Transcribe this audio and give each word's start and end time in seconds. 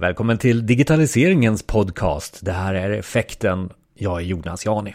Välkommen 0.00 0.38
till 0.38 0.66
digitaliseringens 0.66 1.62
podcast. 1.62 2.38
Det 2.42 2.52
här 2.52 2.74
är 2.74 2.90
Effekten. 2.90 3.70
Jag 3.94 4.20
är 4.20 4.24
Jonas 4.24 4.66
Jani. 4.66 4.94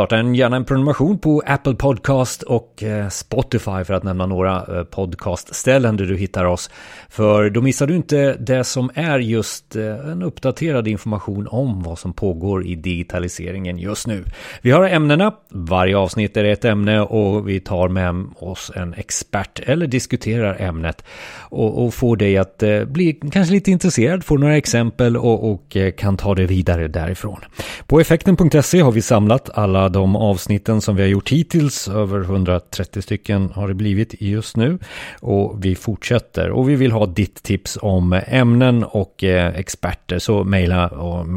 Starta 0.00 0.16
en, 0.16 0.34
gärna 0.34 0.56
en 0.56 0.64
prenumeration 0.64 1.18
på 1.18 1.42
Apple 1.46 1.74
Podcast 1.74 2.42
och 2.42 2.82
eh, 2.82 3.08
Spotify 3.08 3.84
för 3.84 3.92
att 3.92 4.02
nämna 4.02 4.26
några 4.26 4.56
eh, 4.56 4.84
podcastställen 4.84 5.96
där 5.96 6.04
du 6.04 6.16
hittar 6.16 6.44
oss. 6.44 6.70
För 7.08 7.50
då 7.50 7.60
missar 7.62 7.86
du 7.86 7.96
inte 7.96 8.34
det 8.34 8.64
som 8.64 8.90
är 8.94 9.18
just 9.18 9.76
eh, 9.76 10.10
en 10.10 10.22
uppdaterad 10.22 10.88
information 10.88 11.48
om 11.50 11.82
vad 11.82 11.98
som 11.98 12.12
pågår 12.12 12.66
i 12.66 12.74
digitaliseringen 12.74 13.78
just 13.78 14.06
nu. 14.06 14.24
Vi 14.62 14.70
har 14.70 14.88
ämnena, 14.88 15.34
varje 15.50 15.96
avsnitt 15.96 16.36
är 16.36 16.44
ett 16.44 16.64
ämne 16.64 17.00
och 17.00 17.48
vi 17.48 17.60
tar 17.60 17.88
med 17.88 18.26
oss 18.36 18.72
en 18.74 18.94
expert 18.94 19.60
eller 19.60 19.86
diskuterar 19.86 20.56
ämnet 20.60 21.04
och, 21.38 21.84
och 21.84 21.94
får 21.94 22.16
dig 22.16 22.38
att 22.38 22.62
bli 22.86 23.20
kanske 23.32 23.54
lite 23.54 23.70
intresserad, 23.70 24.24
får 24.24 24.38
några 24.38 24.56
exempel 24.56 25.16
och, 25.16 25.52
och 25.52 25.76
kan 25.96 26.16
ta 26.16 26.34
det 26.34 26.46
vidare 26.46 26.88
därifrån. 26.88 27.40
På 27.86 28.00
effekten.se 28.00 28.80
har 28.80 28.92
vi 28.92 29.02
samlat 29.02 29.50
alla 29.54 29.89
de 29.92 30.16
avsnitten 30.16 30.80
som 30.80 30.96
vi 30.96 31.02
har 31.02 31.08
gjort 31.08 31.28
hittills. 31.28 31.88
Över 31.88 32.20
130 32.20 33.02
stycken 33.02 33.50
har 33.50 33.68
det 33.68 33.74
blivit 33.74 34.22
just 34.22 34.56
nu. 34.56 34.78
Och 35.20 35.64
vi 35.64 35.74
fortsätter. 35.74 36.50
Och 36.50 36.68
vi 36.68 36.74
vill 36.74 36.92
ha 36.92 37.06
ditt 37.06 37.42
tips 37.42 37.78
om 37.82 38.20
ämnen 38.26 38.84
och 38.84 39.24
eh, 39.24 39.54
experter. 39.54 40.18
Så 40.18 40.44
mejla 40.44 40.88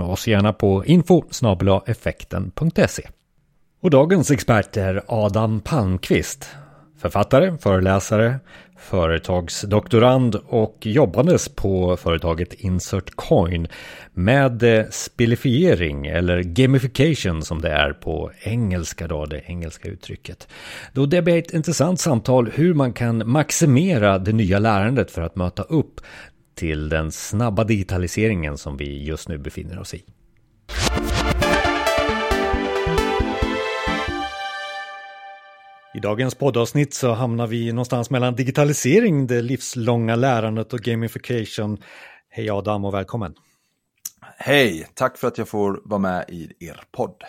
oss 0.03 0.27
gärna 0.27 0.53
på 0.53 0.85
info 0.85 1.23
effekten.se. 1.85 3.03
Och 3.81 3.89
dagens 3.89 4.31
expert 4.31 4.77
är 4.77 5.01
Adam 5.07 5.59
Palmqvist. 5.59 6.49
Författare, 6.97 7.57
föreläsare, 7.57 8.39
företagsdoktorand 8.77 10.35
och 10.35 10.77
jobbandes 10.81 11.49
på 11.49 11.97
företaget 11.97 12.53
Insert 12.53 13.09
Coin 13.15 13.67
med 14.13 14.63
eh, 14.63 14.85
spelifiering 14.89 16.07
eller 16.07 16.41
gamification 16.41 17.41
som 17.41 17.61
det 17.61 17.69
är 17.69 17.93
på 17.93 18.31
engelska 18.41 19.07
då, 19.07 19.25
det 19.25 19.41
engelska 19.45 19.89
uttrycket. 19.89 20.47
Då 20.93 21.05
det 21.05 21.21
blir 21.21 21.37
ett 21.37 21.53
intressant 21.53 21.99
samtal 21.99 22.51
hur 22.53 22.73
man 22.73 22.93
kan 22.93 23.31
maximera 23.31 24.19
det 24.19 24.33
nya 24.33 24.59
lärandet 24.59 25.11
för 25.11 25.21
att 25.21 25.35
möta 25.35 25.63
upp 25.63 26.01
till 26.55 26.89
den 26.89 27.11
snabba 27.11 27.63
digitaliseringen 27.63 28.57
som 28.57 28.77
vi 28.77 29.03
just 29.03 29.29
nu 29.29 29.37
befinner 29.37 29.79
oss 29.79 29.93
i. 29.93 30.03
I 35.95 35.99
dagens 35.99 36.35
poddavsnitt 36.35 36.93
så 36.93 37.11
hamnar 37.11 37.47
vi 37.47 37.71
någonstans 37.71 38.09
mellan 38.09 38.35
digitalisering, 38.35 39.27
det 39.27 39.41
livslånga 39.41 40.15
lärandet 40.15 40.73
och 40.73 40.79
gamification. 40.79 41.77
Hej 42.29 42.49
Adam 42.49 42.85
och 42.85 42.93
välkommen! 42.93 43.33
Hej, 44.37 44.87
tack 44.93 45.17
för 45.17 45.27
att 45.27 45.37
jag 45.37 45.47
får 45.47 45.81
vara 45.85 45.99
med 45.99 46.25
i 46.29 46.53
er 46.59 46.81
podd. 46.91 47.23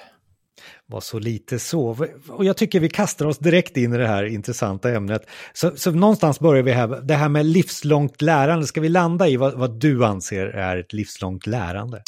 Var 0.95 1.01
så 1.01 1.19
lite 1.19 1.59
så. 1.59 2.07
Och 2.29 2.45
jag 2.45 2.57
tycker 2.57 2.81
vi 2.81 2.89
kastar 2.89 3.27
oss 3.27 3.39
direkt 3.39 3.77
in 3.77 3.93
i 3.93 3.99
det 3.99 4.07
här 4.07 4.25
intressanta 4.25 4.91
ämnet. 4.91 5.31
Så, 5.53 5.77
så 5.77 5.91
någonstans 5.91 6.41
börjar 6.41 6.63
vi 6.63 6.73
här, 6.73 6.87
det 6.87 7.15
här 7.15 7.29
med 7.29 7.47
livslångt 7.47 8.23
lärande, 8.23 8.67
ska 8.67 8.81
vi 8.81 8.89
landa 8.89 9.29
i 9.29 9.37
vad, 9.37 9.55
vad 9.55 9.81
du 9.81 10.05
anser 10.05 10.47
är 10.47 10.77
ett 10.77 10.93
livslångt 10.93 11.47
lärande? 11.47 12.03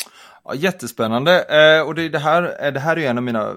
Ja, 0.44 0.54
jättespännande. 0.54 1.42
Eh, 1.42 1.86
och 1.86 1.94
det, 1.94 2.08
det, 2.08 2.18
här, 2.18 2.66
eh, 2.66 2.72
det 2.72 2.80
här 2.80 2.98
är 2.98 3.10
en 3.10 3.18
av 3.18 3.24
mina 3.24 3.54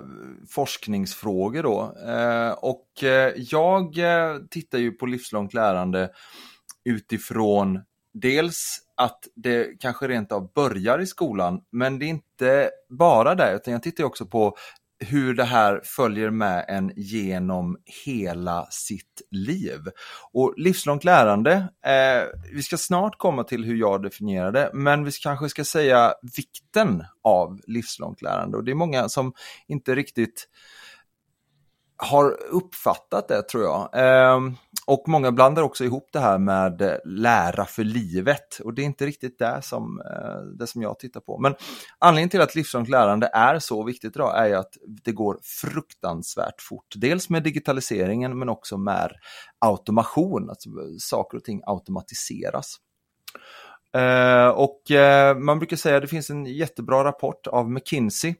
forskningsfrågor 0.49 1.63
då. 1.63 1.95
Eh, 2.07 2.51
och 2.51 3.03
eh, 3.03 3.33
jag 3.35 3.97
eh, 3.97 4.37
tittar 4.49 4.77
ju 4.77 4.91
på 4.91 5.05
livslångt 5.05 5.53
lärande 5.53 6.09
utifrån 6.85 7.79
dels 8.13 8.79
att 8.97 9.19
det 9.35 9.79
kanske 9.79 10.07
rent 10.07 10.31
av 10.31 10.53
börjar 10.53 10.99
i 10.99 11.05
skolan, 11.05 11.61
men 11.71 11.99
det 11.99 12.05
är 12.05 12.07
inte 12.07 12.69
bara 12.89 13.35
det, 13.35 13.55
utan 13.55 13.73
jag 13.73 13.83
tittar 13.83 14.03
också 14.03 14.25
på 14.25 14.55
hur 14.99 15.33
det 15.33 15.43
här 15.43 15.81
följer 15.83 16.29
med 16.29 16.65
en 16.67 16.91
genom 16.95 17.77
hela 18.05 18.67
sitt 18.71 19.21
liv. 19.31 19.79
Och 20.31 20.53
livslångt 20.57 21.03
lärande, 21.03 21.53
eh, 21.85 22.23
vi 22.53 22.63
ska 22.63 22.77
snart 22.77 23.17
komma 23.17 23.43
till 23.43 23.63
hur 23.63 23.75
jag 23.75 24.03
definierar 24.03 24.51
det, 24.51 24.71
men 24.73 25.03
vi 25.03 25.11
kanske 25.11 25.49
ska 25.49 25.65
säga 25.65 26.13
vikten 26.35 27.03
av 27.23 27.59
livslångt 27.67 28.21
lärande. 28.21 28.57
Och 28.57 28.63
det 28.63 28.71
är 28.71 28.75
många 28.75 29.09
som 29.09 29.33
inte 29.67 29.95
riktigt 29.95 30.47
har 32.01 32.37
uppfattat 32.51 33.27
det 33.27 33.41
tror 33.41 33.63
jag. 33.63 33.89
Ehm, 33.93 34.55
och 34.85 35.03
många 35.07 35.31
blandar 35.31 35.63
också 35.63 35.83
ihop 35.83 36.09
det 36.11 36.19
här 36.19 36.37
med 36.37 36.99
lära 37.05 37.65
för 37.65 37.83
livet 37.83 38.59
och 38.63 38.73
det 38.73 38.81
är 38.81 38.83
inte 38.83 39.05
riktigt 39.05 39.39
det 39.39 39.61
som, 39.63 40.01
eh, 40.01 40.41
det 40.59 40.67
som 40.67 40.81
jag 40.81 40.99
tittar 40.99 41.19
på. 41.19 41.37
Men 41.39 41.55
anledningen 41.99 42.29
till 42.29 42.41
att 42.41 42.55
livslångt 42.55 42.89
lärande 42.89 43.29
är 43.33 43.59
så 43.59 43.83
viktigt 43.83 44.15
idag 44.15 44.37
är 44.37 44.47
ju 44.47 44.55
att 44.55 44.77
det 45.03 45.11
går 45.11 45.39
fruktansvärt 45.43 46.61
fort. 46.61 46.93
Dels 46.95 47.29
med 47.29 47.43
digitaliseringen 47.43 48.39
men 48.39 48.49
också 48.49 48.77
med 48.77 49.11
automation, 49.59 50.49
alltså 50.49 50.69
saker 50.99 51.37
och 51.37 51.43
ting 51.43 51.61
automatiseras. 51.65 52.75
Eh, 53.93 54.47
och 54.47 54.91
eh, 54.91 55.37
man 55.37 55.59
brukar 55.59 55.77
säga 55.77 55.95
att 55.95 56.01
det 56.01 56.07
finns 56.07 56.29
en 56.29 56.45
jättebra 56.45 57.03
rapport 57.03 57.47
av 57.47 57.71
McKinsey, 57.71 58.35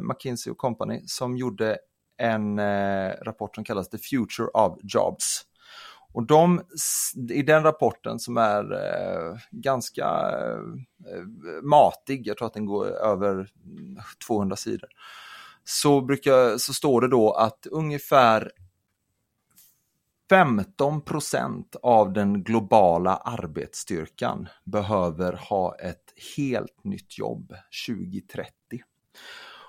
McKinsey 0.00 0.50
och 0.50 0.58
Company 0.58 1.02
som 1.06 1.36
gjorde 1.36 1.78
en 2.18 2.58
eh, 2.58 3.12
rapport 3.22 3.54
som 3.54 3.64
kallas 3.64 3.88
The 3.88 3.98
Future 3.98 4.48
of 4.48 4.78
Jobs. 4.82 5.44
Och 6.12 6.26
de, 6.26 6.62
i 7.30 7.42
den 7.42 7.62
rapporten 7.62 8.18
som 8.18 8.36
är 8.36 8.72
eh, 8.72 9.38
ganska 9.50 10.04
eh, 11.06 11.22
matig, 11.62 12.26
jag 12.26 12.36
tror 12.36 12.46
att 12.46 12.54
den 12.54 12.66
går 12.66 12.86
över 12.86 13.48
200 14.26 14.56
sidor, 14.56 14.88
så, 15.64 16.00
brukar, 16.00 16.58
så 16.58 16.74
står 16.74 17.00
det 17.00 17.08
då 17.08 17.32
att 17.32 17.66
ungefär 17.70 18.52
15% 20.30 21.76
av 21.82 22.12
den 22.12 22.44
globala 22.44 23.16
arbetsstyrkan 23.16 24.48
behöver 24.64 25.32
ha 25.32 25.74
ett 25.74 26.12
helt 26.36 26.84
nytt 26.84 27.18
jobb 27.18 27.54
2030. 27.88 28.52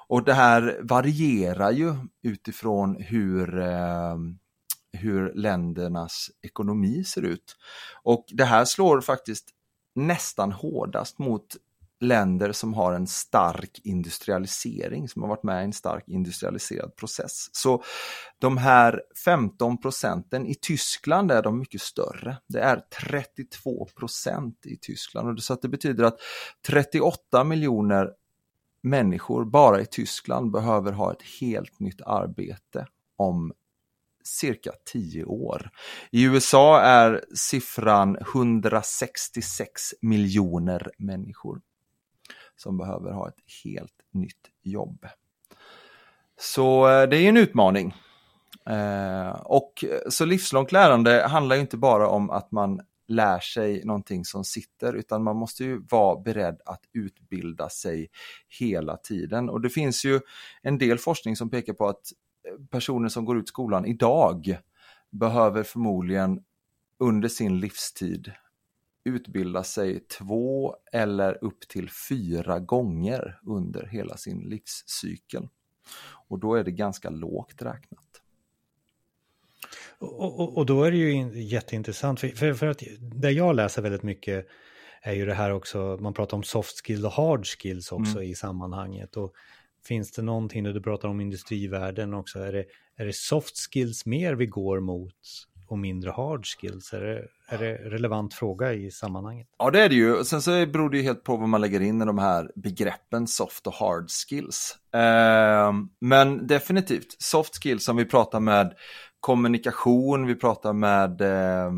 Och 0.10 0.24
det 0.24 0.34
här 0.34 0.80
varierar 0.82 1.72
ju 1.72 1.96
utifrån 2.24 2.96
hur 3.00 3.60
eh, 3.60 4.16
hur 4.94 5.34
ländernas 5.34 6.32
ekonomi 6.42 7.04
ser 7.04 7.22
ut. 7.22 7.56
Och 8.04 8.26
det 8.32 8.46
här 8.46 8.66
slår 8.66 9.02
faktiskt 9.02 9.50
nästan 9.96 10.52
hårdast 10.52 11.20
mot 11.20 11.56
länder 12.02 12.52
som 12.52 12.74
har 12.74 12.94
en 12.94 13.08
stark 13.08 13.82
industrialisering, 13.84 15.10
som 15.10 15.22
har 15.22 15.30
varit 15.30 15.44
med 15.44 15.62
i 15.62 15.66
en 15.66 15.74
stark 15.74 16.04
industrialiserad 16.08 16.96
process. 16.96 17.50
Så 17.52 17.84
de 18.40 18.58
här 18.58 19.02
15 19.26 19.78
procenten 19.78 20.46
i 20.46 20.56
Tyskland 20.56 21.32
är 21.32 21.42
de 21.42 21.60
mycket 21.60 21.82
större. 21.82 22.38
Det 22.48 22.60
är 22.60 22.82
32 23.02 23.86
procent 23.86 24.66
i 24.66 24.78
Tyskland. 24.78 25.44
Så 25.44 25.54
att 25.54 25.62
det 25.62 25.68
betyder 25.68 26.04
att 26.04 26.20
38 26.68 27.44
miljoner 27.44 28.10
människor 28.82 29.46
bara 29.46 29.82
i 29.82 29.86
Tyskland 29.86 30.52
behöver 30.52 30.92
ha 30.92 31.12
ett 31.12 31.22
helt 31.42 31.80
nytt 31.80 32.02
arbete 32.02 32.88
om 33.16 33.54
cirka 34.24 34.72
10 34.86 35.26
år. 35.26 35.70
I 36.12 36.24
USA 36.24 36.82
är 36.82 37.26
siffran 37.36 38.18
166 38.22 39.82
miljoner 40.02 40.92
människor 40.98 41.62
som 42.56 42.78
behöver 42.78 43.12
ha 43.12 43.28
ett 43.28 43.64
helt 43.64 44.02
nytt 44.12 44.50
jobb. 44.62 45.06
Så 46.40 46.88
eh, 46.88 47.10
det 47.10 47.18
är 47.18 47.30
en 47.30 47.38
utmaning. 47.38 47.96
Eh, 48.66 49.30
och 49.30 49.86
så 50.10 50.26
livslångt 50.26 50.72
lärande 50.72 51.28
handlar 51.28 51.56
inte 51.56 51.78
bara 51.78 52.08
om 52.08 52.30
att 52.30 52.52
man 52.52 52.82
lär 53.10 53.40
sig 53.40 53.86
någonting 53.86 54.26
som 54.26 54.44
sitter 54.44 54.94
utan 54.94 55.24
man 55.24 55.36
måste 55.36 55.64
ju 55.64 55.82
vara 55.90 56.22
beredd 56.22 56.62
att 56.66 56.82
utbilda 56.94 57.70
sig 57.70 58.10
hela 58.60 58.98
tiden. 58.98 59.50
Och 59.50 59.62
det 59.62 59.70
finns 59.70 60.06
ju 60.06 60.20
en 60.62 60.78
del 60.78 60.98
forskning 60.98 61.36
som 61.36 61.50
pekar 61.50 61.74
på 61.74 61.88
att 61.88 62.12
eh, 62.48 62.66
personer 62.66 63.10
som 63.10 63.26
går 63.26 63.38
ut 63.38 63.48
skolan 63.48 63.86
idag 63.86 64.58
behöver 65.10 65.64
förmodligen 65.64 66.44
under 67.00 67.30
sin 67.30 67.60
livstid 67.60 68.32
utbilda 69.04 69.64
sig 69.64 70.00
två 70.00 70.76
eller 70.92 71.44
upp 71.44 71.68
till 71.68 71.90
fyra 72.10 72.60
gånger 72.60 73.40
under 73.44 73.86
hela 73.86 74.18
sin 74.18 74.40
livscykel. 74.40 75.48
Och 76.28 76.40
då 76.40 76.56
är 76.56 76.64
det 76.64 76.72
ganska 76.72 77.10
lågt 77.10 77.62
räknat. 77.62 78.09
Och, 80.00 80.40
och, 80.40 80.58
och 80.58 80.66
då 80.66 80.84
är 80.84 80.92
det 80.92 80.98
ju 80.98 81.42
jätteintressant, 81.44 82.20
för, 82.20 82.28
för, 82.28 82.54
för, 82.54 82.68
att 82.68 82.84
det 83.00 83.32
jag 83.32 83.56
läser 83.56 83.82
väldigt 83.82 84.04
mycket 84.04 84.48
är 85.02 85.14
ju 85.14 85.26
det 85.26 85.34
här 85.34 85.54
också, 85.54 85.98
man 86.02 86.14
pratar 86.14 86.38
om 86.38 86.44
soft 86.44 86.86
skills 86.86 87.06
och 87.06 87.12
hard 87.12 87.46
skills 87.46 87.92
också 87.92 88.18
mm. 88.18 88.24
i 88.24 88.36
sammanhanget. 88.36 89.18
Och 89.18 89.34
Finns 89.86 90.12
det 90.12 90.22
någonting, 90.22 90.64
när 90.64 90.74
du 90.74 90.82
pratar 90.82 91.08
om 91.08 91.22
industrivärlden 91.22 92.14
också, 92.14 92.40
är 92.40 92.52
det, 92.52 92.66
är 92.98 93.06
det 93.06 93.16
soft 93.16 93.58
skills 93.58 94.06
mer 94.06 94.34
vi 94.34 94.46
går 94.46 94.80
mot? 94.80 95.14
och 95.70 95.80
mindre 95.80 96.12
hard 96.12 96.46
skills? 96.46 96.94
Är 96.94 97.02
det, 97.02 97.28
är 97.48 97.58
det 97.58 97.74
relevant 97.74 98.34
fråga 98.34 98.74
i 98.74 98.92
sammanhanget? 98.92 99.48
Ja, 99.60 99.72
det 99.72 99.82
är 99.82 99.90
det 99.90 99.96
ju. 99.96 100.24
Sen 100.24 100.42
så 100.42 100.66
beror 100.66 100.90
det 100.90 100.98
ju 100.98 101.04
helt 101.04 101.24
på 101.24 101.38
vad 101.38 101.50
man 101.50 101.62
lägger 101.62 101.80
in 101.80 102.02
i 102.02 102.06
de 102.06 102.18
här 102.18 102.52
begreppen 102.56 103.28
soft 103.28 103.68
och 103.68 103.74
hard 103.74 104.10
skills. 104.10 104.78
Eh, 104.94 105.74
men 106.02 106.48
definitivt, 106.48 107.16
soft 107.20 107.64
skills 107.64 107.86
som 107.86 107.98
vi 107.98 108.06
pratar 108.06 108.40
med 108.40 108.74
kommunikation, 109.20 110.28
vi 110.28 110.36
pratar 110.36 110.74
med 110.74 111.22
eh, 111.22 111.72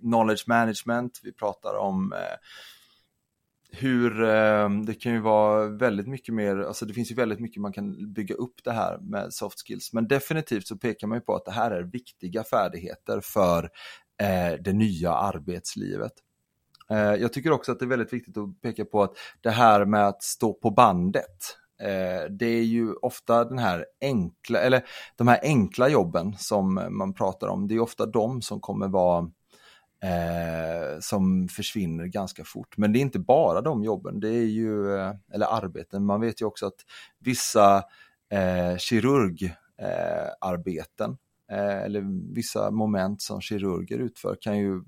knowledge 0.00 0.44
management, 0.46 1.20
vi 1.22 1.32
pratar 1.32 1.74
om 1.74 2.12
eh, 2.12 2.38
hur 3.70 4.22
eh, 4.22 4.70
det 4.70 4.94
kan 4.94 5.12
ju 5.12 5.20
vara 5.20 5.66
väldigt 5.66 6.06
mycket 6.06 6.34
mer, 6.34 6.56
alltså 6.56 6.86
det 6.86 6.94
finns 6.94 7.10
ju 7.10 7.14
väldigt 7.14 7.40
mycket 7.40 7.62
man 7.62 7.72
kan 7.72 8.12
bygga 8.12 8.34
upp 8.34 8.64
det 8.64 8.72
här 8.72 8.98
med 8.98 9.32
soft 9.32 9.66
skills. 9.66 9.92
Men 9.92 10.08
definitivt 10.08 10.66
så 10.66 10.76
pekar 10.76 11.06
man 11.06 11.18
ju 11.18 11.22
på 11.22 11.34
att 11.34 11.44
det 11.44 11.52
här 11.52 11.70
är 11.70 11.82
viktiga 11.82 12.44
färdigheter 12.44 13.20
för 13.20 13.70
eh, 14.22 14.60
det 14.60 14.72
nya 14.72 15.12
arbetslivet. 15.12 16.12
Eh, 16.90 16.98
jag 16.98 17.32
tycker 17.32 17.50
också 17.50 17.72
att 17.72 17.78
det 17.78 17.84
är 17.84 17.88
väldigt 17.88 18.12
viktigt 18.12 18.36
att 18.36 18.60
peka 18.62 18.84
på 18.84 19.02
att 19.02 19.12
det 19.40 19.50
här 19.50 19.84
med 19.84 20.08
att 20.08 20.22
stå 20.22 20.52
på 20.52 20.70
bandet, 20.70 21.56
Eh, 21.82 22.30
det 22.30 22.46
är 22.46 22.62
ju 22.62 22.94
ofta 22.94 23.44
den 23.44 23.58
här 23.58 23.86
enkla, 24.00 24.60
eller 24.60 24.84
de 25.16 25.28
här 25.28 25.40
enkla 25.42 25.88
jobben 25.88 26.36
som 26.38 26.88
man 26.90 27.14
pratar 27.14 27.48
om, 27.48 27.68
det 27.68 27.74
är 27.74 27.80
ofta 27.80 28.06
de 28.06 28.42
som 28.42 28.60
kommer 28.60 28.88
vara 28.88 29.30
eh, 30.02 30.98
som 31.00 31.48
försvinner 31.48 32.06
ganska 32.06 32.44
fort. 32.44 32.76
Men 32.76 32.92
det 32.92 32.98
är 32.98 33.00
inte 33.00 33.18
bara 33.18 33.60
de 33.60 33.84
jobben, 33.84 34.20
det 34.20 34.28
är 34.28 34.46
ju, 34.46 34.96
eh, 34.96 35.12
eller 35.32 35.46
arbeten, 35.46 36.04
man 36.04 36.20
vet 36.20 36.40
ju 36.40 36.44
också 36.44 36.66
att 36.66 36.84
vissa 37.18 37.76
eh, 38.30 38.76
kirurgarbeten 38.78 41.18
eh, 41.50 41.58
eh, 41.58 41.82
eller 41.82 42.32
vissa 42.34 42.70
moment 42.70 43.22
som 43.22 43.40
kirurger 43.40 43.98
utför 43.98 44.36
kan 44.40 44.58
ju 44.58 44.82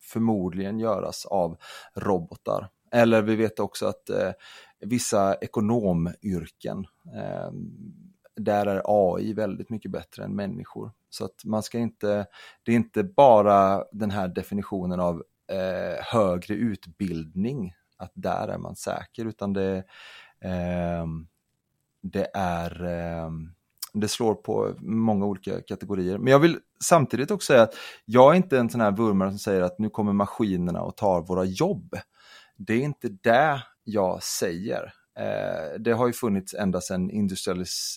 förmodligen 0.00 0.78
göras 0.78 1.26
av 1.26 1.56
robotar. 1.94 2.68
Eller 2.92 3.22
vi 3.22 3.36
vet 3.36 3.60
också 3.60 3.86
att 3.86 4.10
eh, 4.10 4.30
vissa 4.80 5.34
ekonomyrken, 5.34 6.86
eh, 7.14 7.50
där 8.36 8.66
är 8.66 8.82
AI 8.84 9.32
väldigt 9.32 9.70
mycket 9.70 9.90
bättre 9.90 10.24
än 10.24 10.36
människor. 10.36 10.92
Så 11.10 11.24
att 11.24 11.44
man 11.44 11.62
ska 11.62 11.78
inte, 11.78 12.26
det 12.62 12.72
är 12.72 12.76
inte 12.76 13.04
bara 13.04 13.84
den 13.92 14.10
här 14.10 14.28
definitionen 14.28 15.00
av 15.00 15.22
eh, 15.52 16.04
högre 16.04 16.54
utbildning, 16.54 17.74
att 17.96 18.12
där 18.14 18.48
är 18.48 18.58
man 18.58 18.76
säker, 18.76 19.24
utan 19.24 19.52
det, 19.52 19.76
eh, 20.40 21.06
det 22.02 22.30
är 22.34 22.84
eh, 22.84 23.30
det 24.00 24.08
slår 24.08 24.34
på 24.34 24.74
många 24.78 25.26
olika 25.26 25.60
kategorier. 25.60 26.18
Men 26.18 26.32
jag 26.32 26.38
vill 26.38 26.58
samtidigt 26.84 27.30
också 27.30 27.46
säga 27.46 27.62
att 27.62 27.74
jag 28.04 28.32
är 28.32 28.36
inte 28.36 28.58
en 28.58 28.70
sån 28.70 28.80
här 28.80 28.90
vurmare 28.90 29.30
som 29.30 29.38
säger 29.38 29.62
att 29.62 29.78
nu 29.78 29.90
kommer 29.90 30.12
maskinerna 30.12 30.82
och 30.82 30.96
tar 30.96 31.20
våra 31.20 31.44
jobb. 31.44 31.96
Det 32.56 32.74
är 32.74 32.80
inte 32.80 33.08
det 33.08 33.62
jag 33.84 34.22
säger. 34.22 34.92
Eh, 35.18 35.80
det 35.80 35.92
har 35.92 36.06
ju 36.06 36.12
funnits 36.12 36.54
ända 36.54 36.80
sedan 36.80 37.10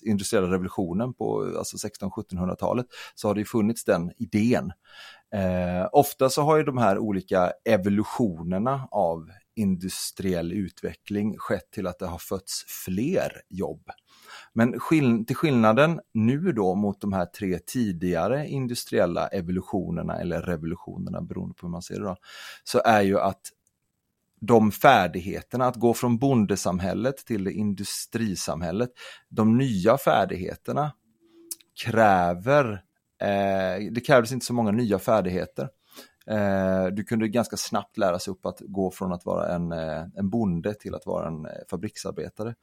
industriella 0.04 0.48
revolutionen 0.48 1.14
på 1.14 1.54
alltså 1.58 1.78
1600-1700-talet 1.88 2.86
så 3.16 3.28
har 3.28 3.36
det 3.36 3.42
ju 3.42 3.46
funnits 3.46 3.84
den 3.84 4.12
idén. 4.18 4.72
Eh, 5.34 5.88
ofta 5.92 6.30
så 6.30 6.42
har 6.42 6.58
ju 6.58 6.64
de 6.64 6.78
här 6.78 6.98
olika 6.98 7.52
evolutionerna 7.66 8.88
av 8.92 9.30
industriell 9.56 10.54
utveckling 10.54 11.38
skett 11.38 11.72
till 11.72 11.88
att 11.88 12.00
det 12.00 12.06
har 12.06 12.18
fötts 12.18 12.66
fler 12.86 13.42
jobb. 13.50 13.90
Men 14.54 14.80
skill 14.80 15.26
till 15.26 15.36
skillnaden 15.36 16.00
nu 16.14 16.52
då 16.52 16.76
mot 16.76 17.02
de 17.02 17.14
här 17.14 17.26
tre 17.26 17.60
tidigare 17.60 18.48
industriella 18.48 19.28
evolutionerna 19.28 20.20
eller 20.20 20.42
revolutionerna 20.42 21.22
beroende 21.22 21.56
på 21.56 21.66
hur 21.66 21.72
man 21.72 21.82
ser 21.82 22.00
det 22.00 22.06
då, 22.06 22.16
så 22.64 22.82
är 22.86 23.02
ju 23.02 23.20
att 23.20 23.42
de 24.42 24.72
färdigheterna, 24.72 25.66
att 25.66 25.76
gå 25.76 25.94
från 25.94 26.18
bondesamhället 26.18 27.18
till 27.18 27.44
det 27.44 27.52
industrisamhället, 27.52 28.90
de 29.30 29.58
nya 29.58 29.98
färdigheterna 29.98 30.92
kräver, 31.84 32.84
eh, 33.22 33.92
det 33.92 34.06
krävdes 34.06 34.32
inte 34.32 34.46
så 34.46 34.54
många 34.54 34.72
nya 34.72 35.00
färdigheter. 35.00 35.70
Eh, 36.30 36.86
du 36.88 37.04
kunde 37.04 37.28
ganska 37.28 37.58
snabbt 37.58 37.98
lära 37.98 38.20
sig 38.20 38.32
upp 38.32 38.46
att 38.46 38.60
gå 38.60 38.92
från 38.92 39.14
att 39.14 39.26
vara 39.26 39.56
en, 39.56 39.72
eh, 39.72 40.04
en 40.16 40.30
bonde 40.30 40.74
till 40.74 40.96
att 40.96 41.06
vara 41.06 41.28
en 41.28 41.46
eh, 41.46 41.52
fabriksarbetare. 41.70 42.56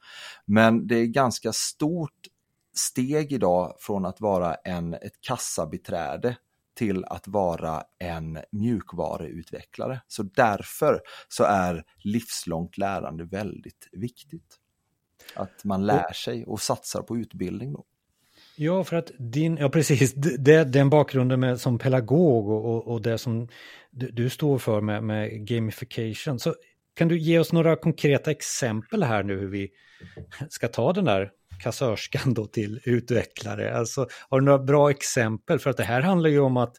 Men 0.45 0.87
det 0.87 0.95
är 0.95 1.05
ganska 1.05 1.53
stort 1.53 2.27
steg 2.75 3.31
idag 3.31 3.75
från 3.79 4.05
att 4.05 4.21
vara 4.21 4.55
en, 4.55 4.93
ett 4.93 5.21
kassabiträde 5.21 6.35
till 6.77 7.05
att 7.05 7.27
vara 7.27 7.83
en 7.99 8.39
mjukvaruutvecklare. 8.51 10.01
Så 10.07 10.23
därför 10.23 11.01
så 11.27 11.43
är 11.43 11.83
livslångt 12.03 12.77
lärande 12.77 13.25
väldigt 13.25 13.87
viktigt. 13.91 14.57
Att 15.35 15.63
man 15.63 15.85
lär 15.85 16.13
sig 16.13 16.45
och 16.45 16.61
satsar 16.61 17.01
på 17.01 17.17
utbildning. 17.17 17.73
Då. 17.73 17.85
Ja, 18.55 18.83
för 18.83 18.95
att 18.95 19.11
din, 19.19 19.57
ja 19.57 19.69
precis, 19.69 20.13
det, 20.13 20.63
den 20.63 20.89
bakgrunden 20.89 21.39
med, 21.39 21.59
som 21.59 21.79
pedagog 21.79 22.49
och, 22.49 22.65
och, 22.65 22.87
och 22.87 23.01
det 23.01 23.17
som 23.17 23.47
du, 23.91 24.11
du, 24.11 24.29
står 24.29 24.57
för 24.57 24.81
med, 24.81 25.03
med 25.03 25.47
gamification. 25.47 26.39
Så 26.39 26.55
kan 26.95 27.07
du 27.07 27.19
ge 27.19 27.39
oss 27.39 27.53
några 27.53 27.75
konkreta 27.75 28.31
exempel 28.31 29.03
här 29.03 29.23
nu 29.23 29.39
hur 29.39 29.47
vi 29.47 29.69
ska 30.49 30.67
ta 30.67 30.93
den 30.93 31.05
där 31.05 31.31
kassörskan 31.59 32.33
då 32.33 32.45
till 32.45 32.79
utvecklare? 32.83 33.77
Alltså, 33.77 34.07
har 34.29 34.39
du 34.39 34.45
några 34.45 34.59
bra 34.59 34.89
exempel? 34.89 35.59
För 35.59 35.69
att 35.69 35.77
det 35.77 35.83
här 35.83 36.01
handlar 36.01 36.29
ju 36.29 36.39
om 36.39 36.57
att 36.57 36.75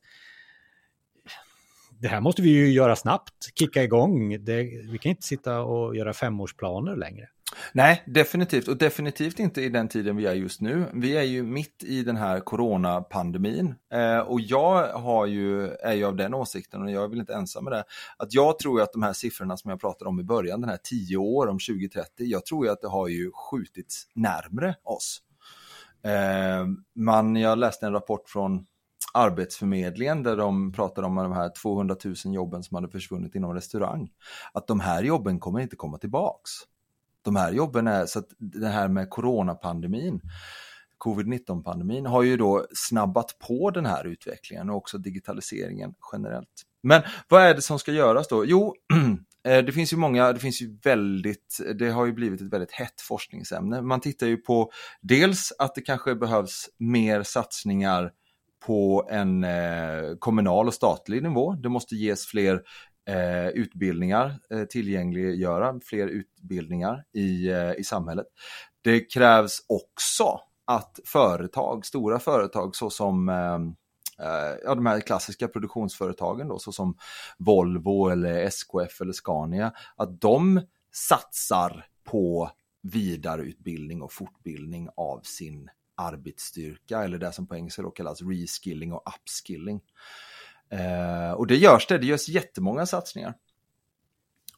det 2.01 2.09
här 2.09 2.21
måste 2.21 2.43
vi 2.43 2.51
ju 2.51 2.73
göra 2.73 2.97
snabbt, 2.97 3.59
kicka 3.59 3.83
igång. 3.83 4.45
Det, 4.45 4.63
vi 4.63 4.99
kan 4.99 5.11
inte 5.11 5.27
sitta 5.27 5.61
och 5.61 5.97
göra 5.97 6.13
femårsplaner 6.13 6.97
längre. 6.97 7.29
Nej, 7.73 8.03
definitivt. 8.07 8.69
Och 8.69 8.77
definitivt 8.77 9.39
inte 9.39 9.63
i 9.63 9.69
den 9.69 9.89
tiden 9.89 10.17
vi 10.17 10.27
är 10.27 10.35
just 10.35 10.61
nu. 10.61 10.85
Vi 10.95 11.17
är 11.17 11.23
ju 11.23 11.43
mitt 11.43 11.85
i 11.85 12.03
den 12.03 12.17
här 12.17 12.41
coronapandemin. 12.41 13.75
Eh, 13.93 14.19
och 14.19 14.41
jag 14.41 14.93
har 14.93 15.27
ju, 15.27 15.69
är 15.69 15.93
ju 15.93 16.05
av 16.05 16.17
den 16.17 16.35
åsikten, 16.35 16.83
och 16.83 16.91
jag 16.91 17.05
är 17.05 17.09
väl 17.09 17.19
inte 17.19 17.35
ensam 17.35 17.65
med 17.65 17.73
det, 17.73 17.85
att 18.17 18.35
jag 18.35 18.59
tror 18.59 18.83
att 18.83 18.93
de 18.93 19.03
här 19.03 19.13
siffrorna 19.13 19.57
som 19.57 19.71
jag 19.71 19.81
pratade 19.81 20.09
om 20.09 20.21
i 20.21 20.25
början, 20.25 20.61
den 20.61 20.71
här 20.71 20.79
10 20.83 21.17
år 21.17 21.47
om 21.47 21.59
2030, 21.59 22.11
jag 22.19 22.47
tror 22.47 22.67
ju 22.67 22.73
att 22.73 22.81
det 22.81 22.89
har 22.89 23.09
ju 23.09 23.31
skjutits 23.35 24.07
närmre 24.15 24.75
oss. 24.85 25.23
Eh, 26.05 26.67
man, 26.95 27.37
jag 27.37 27.59
läste 27.59 27.87
en 27.87 27.93
rapport 27.93 28.29
från 28.29 28.67
Arbetsförmedlingen 29.15 30.23
där 30.23 30.37
de 30.37 30.73
pratade 30.73 31.07
om 31.07 31.15
de 31.15 31.33
här 31.33 31.51
200 31.63 31.97
000 32.05 32.15
jobben 32.35 32.63
som 32.63 32.75
hade 32.75 32.89
försvunnit 32.89 33.35
inom 33.35 33.55
restaurang. 33.55 34.11
Att 34.53 34.67
de 34.67 34.81
här 34.81 35.03
jobben 35.03 35.41
kommer 35.41 35.61
inte 35.61 35.77
komma 35.77 35.99
tillbaks 35.99 36.51
de 37.23 37.37
här 37.37 37.53
jobben 37.53 37.87
är, 37.87 38.07
så 38.07 38.19
att 38.19 38.29
det 38.39 38.69
här 38.69 38.89
med 38.89 39.11
coronapandemin, 39.11 40.21
covid-19-pandemin 40.99 42.07
har 42.07 42.23
ju 42.23 42.37
då 42.37 42.67
snabbat 42.75 43.39
på 43.39 43.71
den 43.71 43.87
här 43.87 44.07
utvecklingen 44.07 44.71
och 44.71 44.77
också 44.77 44.99
digitaliseringen 44.99 45.95
generellt. 46.13 46.63
Men 46.83 47.03
vad 47.29 47.43
är 47.43 47.55
det 47.55 47.63
som 47.63 47.79
ska 47.79 47.93
göras 47.93 48.29
då? 48.29 48.45
Jo, 48.45 48.75
eh, 49.49 49.65
det 49.65 49.73
finns 49.73 49.93
ju 49.93 49.97
många, 49.97 50.33
det 50.33 50.41
finns 50.41 50.63
ju 50.63 50.79
väldigt, 50.85 51.61
det 51.79 51.91
har 51.91 52.07
ju 52.07 52.13
blivit 52.13 52.41
ett 52.41 52.53
väldigt 52.53 52.73
hett 52.73 53.01
forskningsämne. 53.01 53.83
Man 53.83 54.01
tittar 54.01 54.27
ju 54.27 54.37
på 54.37 54.71
dels 55.01 55.53
att 55.59 55.75
det 55.75 55.81
kanske 55.81 56.15
behövs 56.15 56.69
mer 56.79 57.23
satsningar 57.23 58.13
på 58.67 59.09
en 59.11 59.45
eh, 59.45 60.17
kommunal 60.19 60.67
och 60.67 60.75
statlig 60.75 61.23
nivå. 61.23 61.53
Det 61.53 61.69
måste 61.69 61.97
ges 61.97 62.27
fler 62.27 62.63
eh, 63.09 63.49
utbildningar, 63.49 64.39
eh, 64.51 64.65
tillgängliggöra 64.65 65.81
fler 65.85 66.07
utbildningar 66.07 67.05
i, 67.13 67.49
eh, 67.49 67.73
i 67.73 67.85
samhället. 67.85 68.27
Det 68.83 69.01
krävs 69.01 69.65
också 69.69 70.41
att 70.65 71.01
företag, 71.05 71.87
stora 71.87 72.19
företag 72.19 72.77
såsom 72.77 73.29
ehm, 73.29 73.75
eh, 74.19 74.57
ja, 74.65 74.75
de 74.75 74.87
här 74.87 75.01
klassiska 75.01 75.49
produktionsföretagen 75.49 76.49
då, 76.49 76.59
såsom 76.59 76.97
Volvo 77.39 78.09
eller 78.09 78.35
SKF 78.35 79.01
eller 79.01 79.13
Scania, 79.13 79.73
att 79.97 80.21
de 80.21 80.61
satsar 80.93 81.87
på 82.05 82.51
vidareutbildning 82.83 84.03
och 84.03 84.13
fortbildning 84.13 84.89
av 84.97 85.21
sin 85.23 85.71
arbetsstyrka 85.97 87.05
eller 87.05 87.19
det 87.19 87.33
som 87.33 87.47
på 87.47 87.57
engelska 87.57 87.83
då 87.83 87.91
kallas 87.91 88.23
reskilling 88.23 88.93
och 88.93 89.03
upskilling. 89.07 89.81
Eh, 90.71 91.33
och 91.33 91.47
det 91.47 91.57
görs 91.57 91.87
det, 91.87 91.99
det 91.99 92.07
görs 92.07 92.29
jättemånga 92.29 92.87
satsningar. 92.87 93.35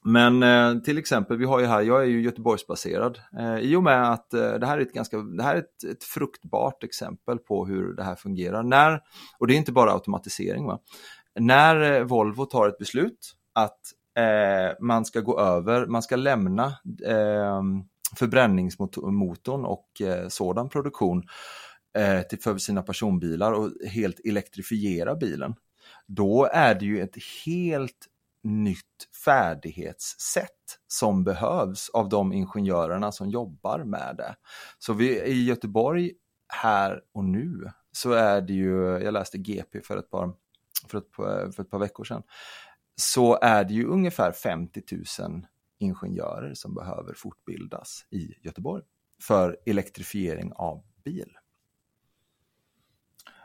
Men 0.04 0.42
eh, 0.42 0.82
till 0.82 0.98
exempel, 0.98 1.36
vi 1.36 1.44
har 1.44 1.60
ju 1.60 1.66
här, 1.66 1.82
jag 1.82 2.02
är 2.02 2.06
ju 2.06 2.22
Göteborgsbaserad, 2.22 3.20
eh, 3.38 3.58
i 3.58 3.76
och 3.76 3.82
med 3.82 4.12
att 4.12 4.34
eh, 4.34 4.52
det 4.52 4.66
här 4.66 4.78
är 4.78 4.82
ett 4.82 4.92
ganska, 4.92 5.18
det 5.18 5.42
här 5.42 5.54
är 5.54 5.58
ett, 5.58 5.84
ett, 5.84 6.04
fruktbart 6.04 6.84
exempel 6.84 7.38
på 7.38 7.66
hur 7.66 7.94
det 7.94 8.04
här 8.04 8.14
fungerar. 8.14 8.62
När, 8.62 9.00
och 9.38 9.46
det 9.46 9.54
är 9.54 9.56
inte 9.56 9.72
bara 9.72 9.92
automatisering, 9.92 10.66
va? 10.66 10.78
när 11.38 11.92
eh, 11.92 12.04
Volvo 12.04 12.44
tar 12.44 12.68
ett 12.68 12.78
beslut 12.78 13.34
att 13.52 13.80
eh, 14.18 14.76
man 14.80 15.04
ska 15.04 15.20
gå 15.20 15.40
över, 15.40 15.86
man 15.86 16.02
ska 16.02 16.16
lämna 16.16 16.64
ehm, 17.06 17.84
förbränningsmotorn 18.16 19.64
och 19.64 20.00
eh, 20.00 20.28
sådan 20.28 20.68
produktion 20.68 21.22
eh, 21.98 22.20
till, 22.20 22.40
för 22.40 22.58
sina 22.58 22.82
personbilar 22.82 23.52
och 23.52 23.70
helt 23.90 24.20
elektrifiera 24.24 25.14
bilen, 25.14 25.54
då 26.06 26.48
är 26.52 26.74
det 26.74 26.84
ju 26.84 27.00
ett 27.00 27.16
helt 27.46 28.06
nytt 28.42 29.08
färdighetssätt 29.24 30.78
som 30.88 31.24
behövs 31.24 31.88
av 31.88 32.08
de 32.08 32.32
ingenjörerna 32.32 33.12
som 33.12 33.30
jobbar 33.30 33.84
med 33.84 34.14
det. 34.16 34.36
Så 34.78 34.92
vi, 34.92 35.22
i 35.22 35.44
Göteborg 35.44 36.12
här 36.48 37.02
och 37.12 37.24
nu 37.24 37.70
så 37.92 38.12
är 38.12 38.40
det 38.40 38.52
ju, 38.52 38.98
jag 38.98 39.12
läste 39.12 39.38
GP 39.38 39.80
för 39.80 39.96
ett 39.96 40.10
par, 40.10 40.32
för 40.88 40.98
ett, 40.98 41.54
för 41.54 41.62
ett 41.62 41.70
par 41.70 41.78
veckor 41.78 42.04
sedan, 42.04 42.22
så 42.96 43.38
är 43.42 43.64
det 43.64 43.74
ju 43.74 43.86
ungefär 43.86 44.32
50 44.32 44.82
000 45.20 45.46
ingenjörer 45.78 46.54
som 46.54 46.74
behöver 46.74 47.14
fortbildas 47.14 48.06
i 48.10 48.34
Göteborg 48.40 48.82
för 49.22 49.58
elektrifiering 49.66 50.52
av 50.52 50.82
bil. 51.04 51.36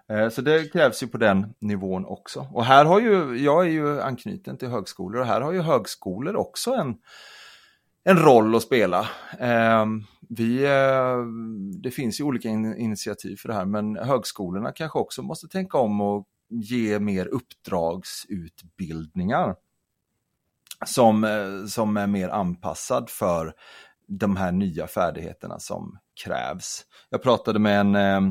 Eh, 0.10 0.30
så 0.30 0.42
det 0.42 0.72
krävs 0.72 1.04
ju 1.04 1.08
på 1.08 1.18
den 1.18 1.54
nivån 1.60 2.06
också. 2.06 2.48
Och 2.52 2.66
här 2.66 2.86
har 2.86 3.00
ju, 3.00 3.44
jag 3.44 3.66
är 3.66 3.70
ju 3.70 4.02
anknuten 4.02 4.58
till 4.58 4.68
högskolor 4.68 5.22
och 5.22 5.28
här 5.28 5.42
har 5.42 5.52
ju 5.52 5.62
högskolor 5.62 6.36
också 6.36 6.74
en, 6.74 6.96
en 8.04 8.18
roll 8.18 8.56
att 8.56 8.64
spela. 8.64 9.10
Ehm, 9.40 10.04
vi, 10.30 10.66
eh, 10.66 11.18
det 11.82 11.92
finns 11.92 12.20
ju 12.20 12.24
olika 12.24 12.50
initiativ 12.50 13.36
för 13.36 13.50
det 13.50 13.56
här 13.56 13.66
men 13.66 13.96
högskolorna 13.96 14.72
kanske 14.72 15.00
också 15.00 15.22
måste 15.22 15.48
tänka 15.48 15.78
om 15.78 16.02
och 16.02 16.28
ge 16.50 17.00
mer 17.00 17.28
uppdragsutbildningar 17.28 19.56
som, 20.86 21.24
eh, 21.24 21.66
som 21.68 21.98
är 21.98 22.08
mer 22.08 22.30
anpassad 22.30 23.10
för 23.10 23.54
de 24.08 24.36
här 24.36 24.52
nya 24.52 24.88
färdigheterna 24.88 25.60
som 25.60 26.00
krävs. 26.24 26.86
Jag 27.10 27.24
pratade 27.24 27.60
med 27.60 27.80
en, 27.80 27.96
eh, 27.96 28.22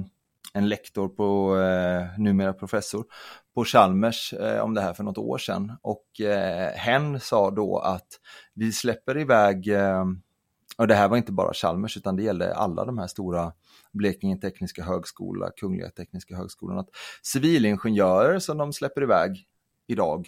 en 0.54 0.68
lektor 0.68 1.08
på, 1.08 1.58
eh, 1.58 2.18
numera 2.18 2.52
professor, 2.52 3.04
på 3.54 3.64
Chalmers 3.64 4.32
eh, 4.32 4.60
om 4.60 4.74
det 4.74 4.80
här 4.80 4.92
för 4.92 5.04
något 5.04 5.18
år 5.18 5.38
sedan 5.38 5.72
och 5.82 6.20
eh, 6.20 6.72
hen 6.72 7.20
sa 7.20 7.50
då 7.50 7.78
att 7.78 8.08
vi 8.54 8.72
släpper 8.72 9.18
iväg, 9.18 9.68
eh, 9.68 10.04
och 10.76 10.88
det 10.88 10.94
här 10.94 11.08
var 11.08 11.16
inte 11.16 11.32
bara 11.32 11.54
Chalmers 11.54 11.96
utan 11.96 12.16
det 12.16 12.22
gällde 12.22 12.54
alla 12.54 12.84
de 12.84 12.98
här 12.98 13.06
stora 13.06 13.52
Blekinge 13.92 14.36
Tekniska 14.36 14.82
Högskola, 14.82 15.50
Kungliga 15.56 15.90
Tekniska 15.90 16.36
Högskolan, 16.36 16.78
att 16.78 16.88
civilingenjörer 17.22 18.38
som 18.38 18.58
de 18.58 18.72
släpper 18.72 19.02
iväg 19.02 19.46
idag 19.86 20.26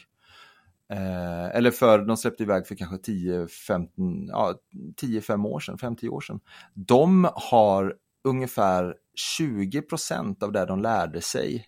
Eh, 0.92 1.56
eller 1.56 1.70
för, 1.70 1.98
de 1.98 2.16
släppte 2.16 2.42
iväg 2.42 2.66
för 2.66 2.74
kanske 2.74 2.96
10-15 2.96 4.28
ja, 4.28 4.54
10, 4.96 5.18
år 5.36 5.60
sedan, 5.60 5.76
5-10 5.76 6.08
år 6.08 6.20
sedan. 6.20 6.40
De 6.74 7.28
har 7.34 7.94
ungefär 8.24 8.94
20 9.16 9.82
procent 9.82 10.42
av 10.42 10.52
det 10.52 10.66
de 10.66 10.82
lärde 10.82 11.20
sig 11.20 11.66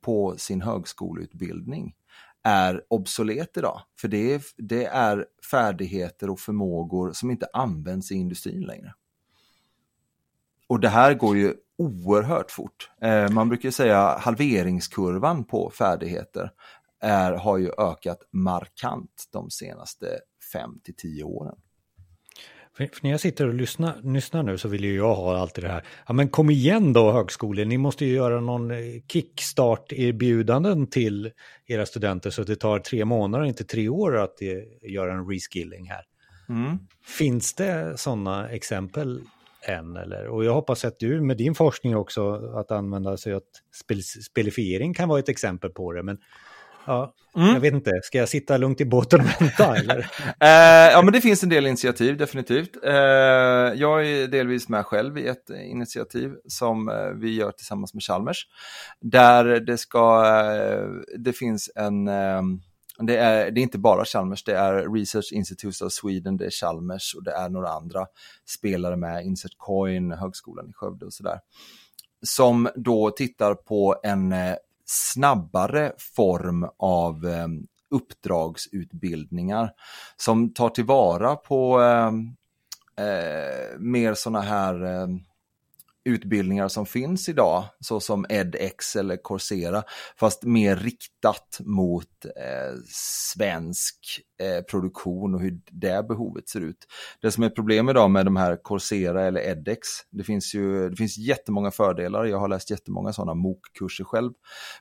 på 0.00 0.34
sin 0.38 0.62
högskoleutbildning 0.62 1.94
är 2.42 2.82
obsolet 2.88 3.56
idag. 3.56 3.82
För 4.00 4.08
det 4.08 4.34
är, 4.34 4.42
det 4.56 4.84
är 4.84 5.26
färdigheter 5.50 6.30
och 6.30 6.40
förmågor 6.40 7.12
som 7.12 7.30
inte 7.30 7.46
används 7.52 8.12
i 8.12 8.14
industrin 8.14 8.62
längre. 8.62 8.94
Och 10.66 10.80
det 10.80 10.88
här 10.88 11.14
går 11.14 11.36
ju 11.36 11.54
oerhört 11.76 12.50
fort. 12.50 12.90
Eh, 13.00 13.30
man 13.30 13.48
brukar 13.48 13.70
säga 13.70 14.18
halveringskurvan 14.18 15.44
på 15.44 15.70
färdigheter 15.70 16.50
är, 17.00 17.32
har 17.32 17.58
ju 17.58 17.70
ökat 17.78 18.18
markant 18.30 19.24
de 19.32 19.50
senaste 19.50 20.06
5 20.52 20.80
till 20.82 20.94
10 20.96 21.24
åren. 21.24 21.56
För, 22.80 22.96
för, 22.96 23.04
när 23.04 23.10
jag 23.10 23.20
sitter 23.20 23.48
och 23.48 23.54
lyssnar, 23.54 24.12
lyssnar 24.12 24.42
nu 24.42 24.58
så 24.58 24.68
vill 24.68 24.84
ju 24.84 24.96
jag 24.96 25.14
ha 25.14 25.36
alltid 25.36 25.64
det 25.64 25.68
här. 25.68 25.84
Ja 26.06 26.12
men 26.12 26.28
kom 26.28 26.50
igen 26.50 26.92
då 26.92 27.12
högskolor, 27.12 27.64
ni 27.64 27.78
måste 27.78 28.04
ju 28.04 28.14
göra 28.14 28.40
någon 28.40 28.70
eh, 28.70 28.76
kickstart-erbjudanden 29.08 30.86
till 30.86 31.30
era 31.66 31.86
studenter 31.86 32.30
så 32.30 32.42
att 32.42 32.46
det 32.46 32.56
tar 32.56 32.78
tre 32.78 33.04
månader, 33.04 33.44
inte 33.44 33.64
tre 33.64 33.88
år 33.88 34.18
att 34.18 34.42
eh, 34.42 34.92
göra 34.92 35.12
en 35.12 35.30
reskilling 35.30 35.90
här. 35.90 36.04
Mm. 36.48 36.78
Finns 37.06 37.54
det 37.54 37.98
sådana 37.98 38.48
exempel 38.48 39.20
än? 39.62 39.96
Eller? 39.96 40.26
Och 40.26 40.44
jag 40.44 40.54
hoppas 40.54 40.84
att 40.84 40.98
du 40.98 41.20
med 41.20 41.36
din 41.36 41.54
forskning 41.54 41.96
också 41.96 42.34
att 42.54 42.70
använda 42.70 43.16
sig 43.16 43.34
av 43.34 43.42
spel, 43.72 44.02
spelifiering 44.02 44.94
kan 44.94 45.08
vara 45.08 45.18
ett 45.18 45.28
exempel 45.28 45.70
på 45.70 45.92
det. 45.92 46.02
Men 46.02 46.18
Ja, 46.86 47.14
mm. 47.36 47.48
Jag 47.48 47.60
vet 47.60 47.74
inte, 47.74 48.00
ska 48.02 48.18
jag 48.18 48.28
sitta 48.28 48.56
lugnt 48.56 48.80
i 48.80 48.84
båten 48.84 49.20
och 49.20 49.26
vänta 49.40 49.76
eller? 49.76 49.98
eh, 50.40 50.92
ja 50.92 51.02
men 51.02 51.12
det 51.12 51.20
finns 51.20 51.42
en 51.42 51.48
del 51.48 51.66
initiativ 51.66 52.16
definitivt. 52.16 52.84
Eh, 52.84 52.92
jag 53.74 54.06
är 54.06 54.28
delvis 54.28 54.68
med 54.68 54.86
själv 54.86 55.18
i 55.18 55.26
ett 55.26 55.50
initiativ 55.50 56.34
som 56.48 56.88
eh, 56.88 57.08
vi 57.14 57.34
gör 57.34 57.52
tillsammans 57.52 57.94
med 57.94 58.02
Chalmers. 58.02 58.46
Där 59.00 59.44
det 59.44 59.78
ska, 59.78 60.24
eh, 60.26 60.88
det 61.18 61.32
finns 61.32 61.70
en 61.74 62.08
eh, 62.08 62.42
det 63.02 63.16
är, 63.16 63.50
det 63.50 63.60
är 63.60 63.62
inte 63.62 63.78
bara 63.78 64.04
Chalmers, 64.04 64.44
det 64.44 64.56
är 64.56 64.94
Research 64.94 65.32
Institute 65.32 65.84
of 65.84 65.92
Sweden, 65.92 66.36
det 66.36 66.46
är 66.46 66.50
Chalmers 66.50 67.14
och 67.14 67.24
det 67.24 67.32
är 67.32 67.48
några 67.48 67.68
andra 67.68 68.06
spelare 68.48 68.96
med, 68.96 69.24
Insert 69.24 69.52
Coin, 69.56 70.12
Högskolan 70.12 70.70
i 70.70 70.72
Skövde 70.72 71.06
och 71.06 71.12
sådär. 71.12 71.38
Som 72.22 72.68
då 72.74 73.10
tittar 73.10 73.54
på 73.54 74.00
en 74.02 74.34
snabbare 74.90 75.92
form 76.16 76.68
av 76.78 77.26
eh, 77.26 77.48
uppdragsutbildningar 77.90 79.70
som 80.16 80.54
tar 80.54 80.68
tillvara 80.68 81.36
på 81.36 81.80
eh, 81.80 82.12
eh, 83.06 83.78
mer 83.78 84.14
sådana 84.14 84.40
här 84.40 84.84
eh, 84.84 85.08
utbildningar 86.04 86.68
som 86.68 86.86
finns 86.86 87.28
idag, 87.28 87.64
såsom 87.80 88.26
edX 88.28 88.96
eller 88.96 89.16
Coursera, 89.24 89.82
fast 90.16 90.44
mer 90.44 90.76
riktat 90.76 91.60
mot 91.60 92.24
eh, 92.24 92.78
svensk 93.34 94.20
eh, 94.42 94.62
produktion 94.62 95.34
och 95.34 95.40
hur 95.40 95.60
det 95.70 96.08
behovet 96.08 96.48
ser 96.48 96.60
ut. 96.60 96.86
Det 97.22 97.30
som 97.30 97.44
är 97.44 97.50
problem 97.50 97.88
idag 97.88 98.10
med 98.10 98.24
de 98.24 98.36
här 98.36 98.58
Coursera 98.64 99.24
eller 99.24 99.40
edX, 99.40 99.88
det 100.10 100.24
finns 100.24 100.54
ju 100.54 100.88
det 100.88 100.96
finns 100.96 101.18
jättemånga 101.18 101.70
fördelar, 101.70 102.24
jag 102.24 102.38
har 102.38 102.48
läst 102.48 102.70
jättemånga 102.70 103.12
sådana 103.12 103.34
MOOC-kurser 103.34 104.04
själv, 104.04 104.32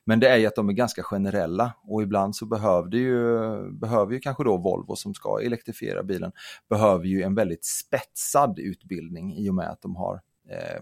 men 0.06 0.20
det 0.20 0.30
är 0.30 0.38
ju 0.38 0.46
att 0.46 0.56
de 0.56 0.70
är 0.70 0.74
ganska 0.74 1.04
generella 1.04 1.74
och 1.84 2.02
ibland 2.02 2.36
så 2.36 2.46
behöver 2.46 2.98
ju, 2.98 3.40
behöver 3.72 4.14
ju 4.14 4.20
kanske 4.20 4.44
då 4.44 4.58
Volvo 4.58 4.96
som 4.96 5.14
ska 5.14 5.40
elektrifiera 5.42 6.04
bilen, 6.04 6.32
behöver 6.70 7.06
ju 7.06 7.22
en 7.22 7.36
väldigt 7.36 7.66
spetsad 7.66 8.60
utbildning 8.60 9.38
i 9.38 9.50
och 9.50 9.56
med 9.56 9.70
att 9.70 9.82
de 9.82 9.96
har 9.96 10.22
eh, 10.50 10.82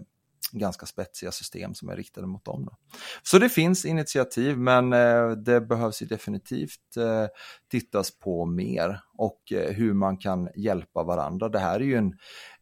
ganska 0.52 0.86
spetsiga 0.86 1.32
system 1.32 1.74
som 1.74 1.90
är 1.90 1.96
riktade 1.96 2.28
mot 2.28 2.46
dem. 2.46 2.66
Då. 2.66 2.78
Så 3.24 3.40
det 3.40 3.50
finns 3.50 3.86
initiativ 3.86 4.58
men 4.58 4.94
eh, 4.94 5.30
det 5.32 5.62
behövs 5.62 6.02
ju 6.02 6.06
definitivt 6.06 6.98
eh, 6.98 7.28
tittas 7.72 8.20
på 8.20 8.46
mer 8.46 9.02
och 9.18 9.52
eh, 9.52 9.74
hur 9.74 9.94
man 9.94 10.18
kan 10.18 10.50
hjälpa 10.56 11.04
varandra. 11.04 11.50
Det 11.50 11.60
här 11.60 11.80
är 11.80 11.84
ju 11.84 11.96
en, 11.96 12.14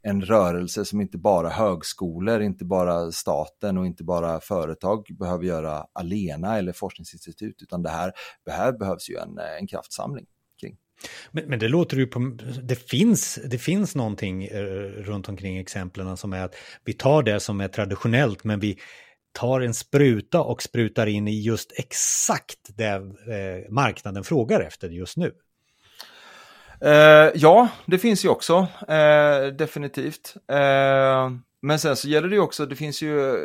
en 0.02 0.22
rörelse 0.22 0.86
som 0.86 1.02
inte 1.02 1.18
bara 1.18 1.50
högskolor, 1.50 2.42
inte 2.42 2.66
bara 2.66 3.12
staten 3.12 3.78
och 3.78 3.86
inte 3.86 4.04
bara 4.04 4.40
företag 4.40 5.06
behöver 5.20 5.46
göra 5.46 5.86
alena 5.94 6.58
eller 6.58 6.74
forskningsinstitut 6.74 7.62
utan 7.62 7.84
det 7.84 7.90
här, 7.90 8.12
det 8.46 8.52
här 8.52 8.72
behövs 8.72 9.10
ju 9.10 9.16
en, 9.16 9.38
en 9.60 9.68
kraftsamling. 9.68 10.26
Men, 11.32 11.46
men, 11.46 11.60
det 11.60 11.68
låter 11.68 11.98
ju 11.98 12.08
på, 12.08 12.38
det 12.64 12.90
finns, 12.90 13.40
det 13.46 13.58
finns 13.58 13.96
någonting 13.96 14.46
eh, 14.46 14.64
runt 15.04 15.30
omkring 15.30 15.58
exemplen 15.58 16.18
som 16.18 16.34
är 16.34 16.44
att 16.44 16.56
vi 16.84 16.94
tar 16.94 17.24
det 17.24 17.40
som 17.40 17.62
är 17.62 17.68
traditionellt 17.68 18.44
men 18.44 18.60
vi 18.60 18.78
tar 19.32 19.62
en 19.62 19.74
spruta 19.74 20.42
och 20.42 20.62
sprutar 20.62 21.08
in 21.08 21.28
i 21.28 21.42
just 21.42 21.72
exakt 21.76 22.60
det 22.78 22.94
eh, 22.94 23.72
marknaden 23.72 24.24
frågar 24.24 24.62
efter 24.62 24.90
just 24.90 25.18
nu. 25.18 25.32
Uh, 26.84 27.32
ja, 27.36 27.68
det 27.86 27.98
finns 27.98 28.26
ju 28.26 28.30
också, 28.30 28.68
uh, 28.90 29.54
definitivt. 29.58 30.34
Uh, 30.52 31.38
men 31.62 31.80
sen 31.80 31.96
så 31.96 32.08
gäller 32.08 32.28
det 32.28 32.36
ju 32.36 32.42
också, 32.42 32.66
det 32.66 32.76
finns 32.76 33.02
ju 33.02 33.36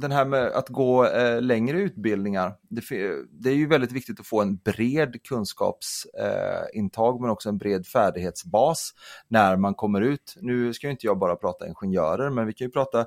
den 0.00 0.12
här 0.12 0.24
med 0.24 0.46
att 0.46 0.68
gå 0.68 1.06
eh, 1.06 1.42
längre 1.42 1.80
utbildningar, 1.80 2.54
det, 2.68 2.82
det, 3.30 3.50
är 3.50 3.54
ju 3.54 3.66
väldigt 3.66 3.92
viktigt 3.92 4.20
att 4.20 4.26
få 4.26 4.42
en 4.42 4.56
bred 4.56 5.22
kunskapsintag 5.22 7.14
eh, 7.14 7.20
men 7.20 7.30
också 7.30 7.48
en 7.48 7.58
bred 7.58 7.86
färdighetsbas 7.86 8.90
när 9.28 9.56
man 9.56 9.74
kommer 9.74 10.00
ut. 10.00 10.36
Nu 10.40 10.74
ska 10.74 10.86
ju 10.86 10.90
inte 10.90 11.06
jag 11.06 11.18
bara 11.18 11.36
prata 11.36 11.66
ingenjörer 11.66 12.30
men 12.30 12.46
vi 12.46 12.52
kan 12.52 12.66
ju 12.66 12.70
prata 12.70 13.06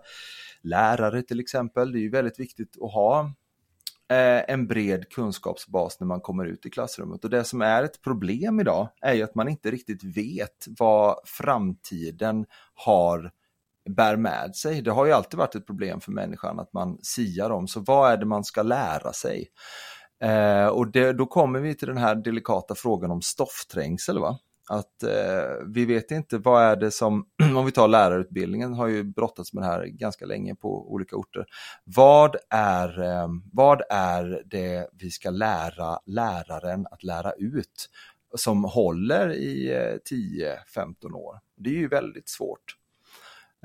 lärare 0.62 1.22
till 1.22 1.40
exempel. 1.40 1.92
Det 1.92 2.00
är 2.00 2.02
ju 2.02 2.10
väldigt 2.10 2.40
viktigt 2.40 2.78
att 2.82 2.94
ha 2.94 3.20
eh, 4.10 4.54
en 4.54 4.68
bred 4.68 5.10
kunskapsbas 5.10 6.00
när 6.00 6.08
man 6.08 6.22
kommer 6.22 6.46
ut 6.46 6.66
i 6.66 6.70
klassrummet. 6.70 7.24
Och 7.24 7.30
det 7.30 7.44
som 7.44 7.62
är 7.62 7.84
ett 7.84 8.02
problem 8.02 8.60
idag 8.60 8.90
är 9.02 9.14
ju 9.14 9.24
att 9.24 9.36
man 9.36 9.50
inte 9.50 9.72
riktigt 9.72 10.04
vet 10.04 10.68
vad 10.80 11.16
framtiden 11.26 12.46
har 12.74 13.32
bär 13.90 14.16
med 14.16 14.56
sig. 14.56 14.82
Det 14.82 14.92
har 14.92 15.06
ju 15.06 15.12
alltid 15.12 15.38
varit 15.38 15.56
ett 15.56 15.68
problem 15.68 16.02
för 16.02 16.12
människan 16.12 16.60
att 16.60 16.74
man 16.74 16.98
siar 17.02 17.50
om, 17.50 17.68
så 17.68 17.80
vad 17.80 18.12
är 18.12 18.18
det 18.18 18.26
man 18.26 18.44
ska 18.44 18.64
lära 18.64 19.14
sig? 19.14 19.48
Eh, 20.24 20.68
och 20.68 20.92
det, 20.92 21.14
då 21.14 21.26
kommer 21.26 21.60
vi 21.60 21.76
till 21.76 21.88
den 21.88 21.98
här 21.98 22.16
delikata 22.16 22.76
frågan 22.76 23.12
om 23.12 23.22
stoffträngsel. 23.22 24.20
Va? 24.20 24.40
Att 24.70 25.04
eh, 25.04 25.68
vi 25.68 25.86
vet 25.86 26.12
inte 26.12 26.38
vad 26.38 26.64
är 26.64 26.76
det 26.76 26.92
som, 26.92 27.26
om 27.58 27.66
vi 27.66 27.72
tar 27.72 27.88
lärarutbildningen, 27.88 28.74
har 28.74 28.88
ju 28.88 29.04
brottats 29.04 29.54
med 29.54 29.64
det 29.64 29.68
här 29.68 29.86
ganska 29.86 30.26
länge 30.26 30.56
på 30.56 30.94
olika 30.94 31.16
orter. 31.16 31.46
Vad 31.84 32.36
är, 32.50 33.04
eh, 33.04 33.28
vad 33.54 33.82
är 33.90 34.44
det 34.46 34.90
vi 34.94 35.12
ska 35.12 35.30
lära 35.30 36.00
läraren 36.06 36.88
att 36.92 37.04
lära 37.04 37.32
ut 37.32 37.90
som 38.36 38.64
håller 38.64 39.34
i 39.34 39.72
eh, 39.72 40.14
10-15 40.76 41.14
år? 41.14 41.40
Det 41.58 41.70
är 41.70 41.74
ju 41.74 41.88
väldigt 41.88 42.30
svårt. 42.30 42.79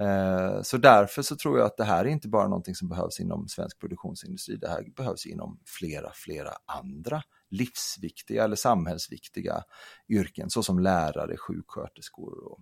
Eh, 0.00 0.62
så 0.62 0.76
därför 0.76 1.22
så 1.22 1.36
tror 1.36 1.58
jag 1.58 1.66
att 1.66 1.76
det 1.76 1.84
här 1.84 2.04
är 2.04 2.08
inte 2.08 2.28
bara 2.28 2.48
någonting 2.48 2.74
som 2.74 2.88
behövs 2.88 3.20
inom 3.20 3.48
svensk 3.48 3.78
produktionsindustri, 3.80 4.56
det 4.56 4.68
här 4.68 4.84
behövs 4.96 5.26
inom 5.26 5.60
flera, 5.64 6.12
flera 6.14 6.52
andra 6.66 7.22
livsviktiga 7.50 8.44
eller 8.44 8.56
samhällsviktiga 8.56 9.62
yrken 10.08 10.50
såsom 10.50 10.78
lärare, 10.78 11.36
sjuksköterskor 11.36 12.52
och 12.52 12.60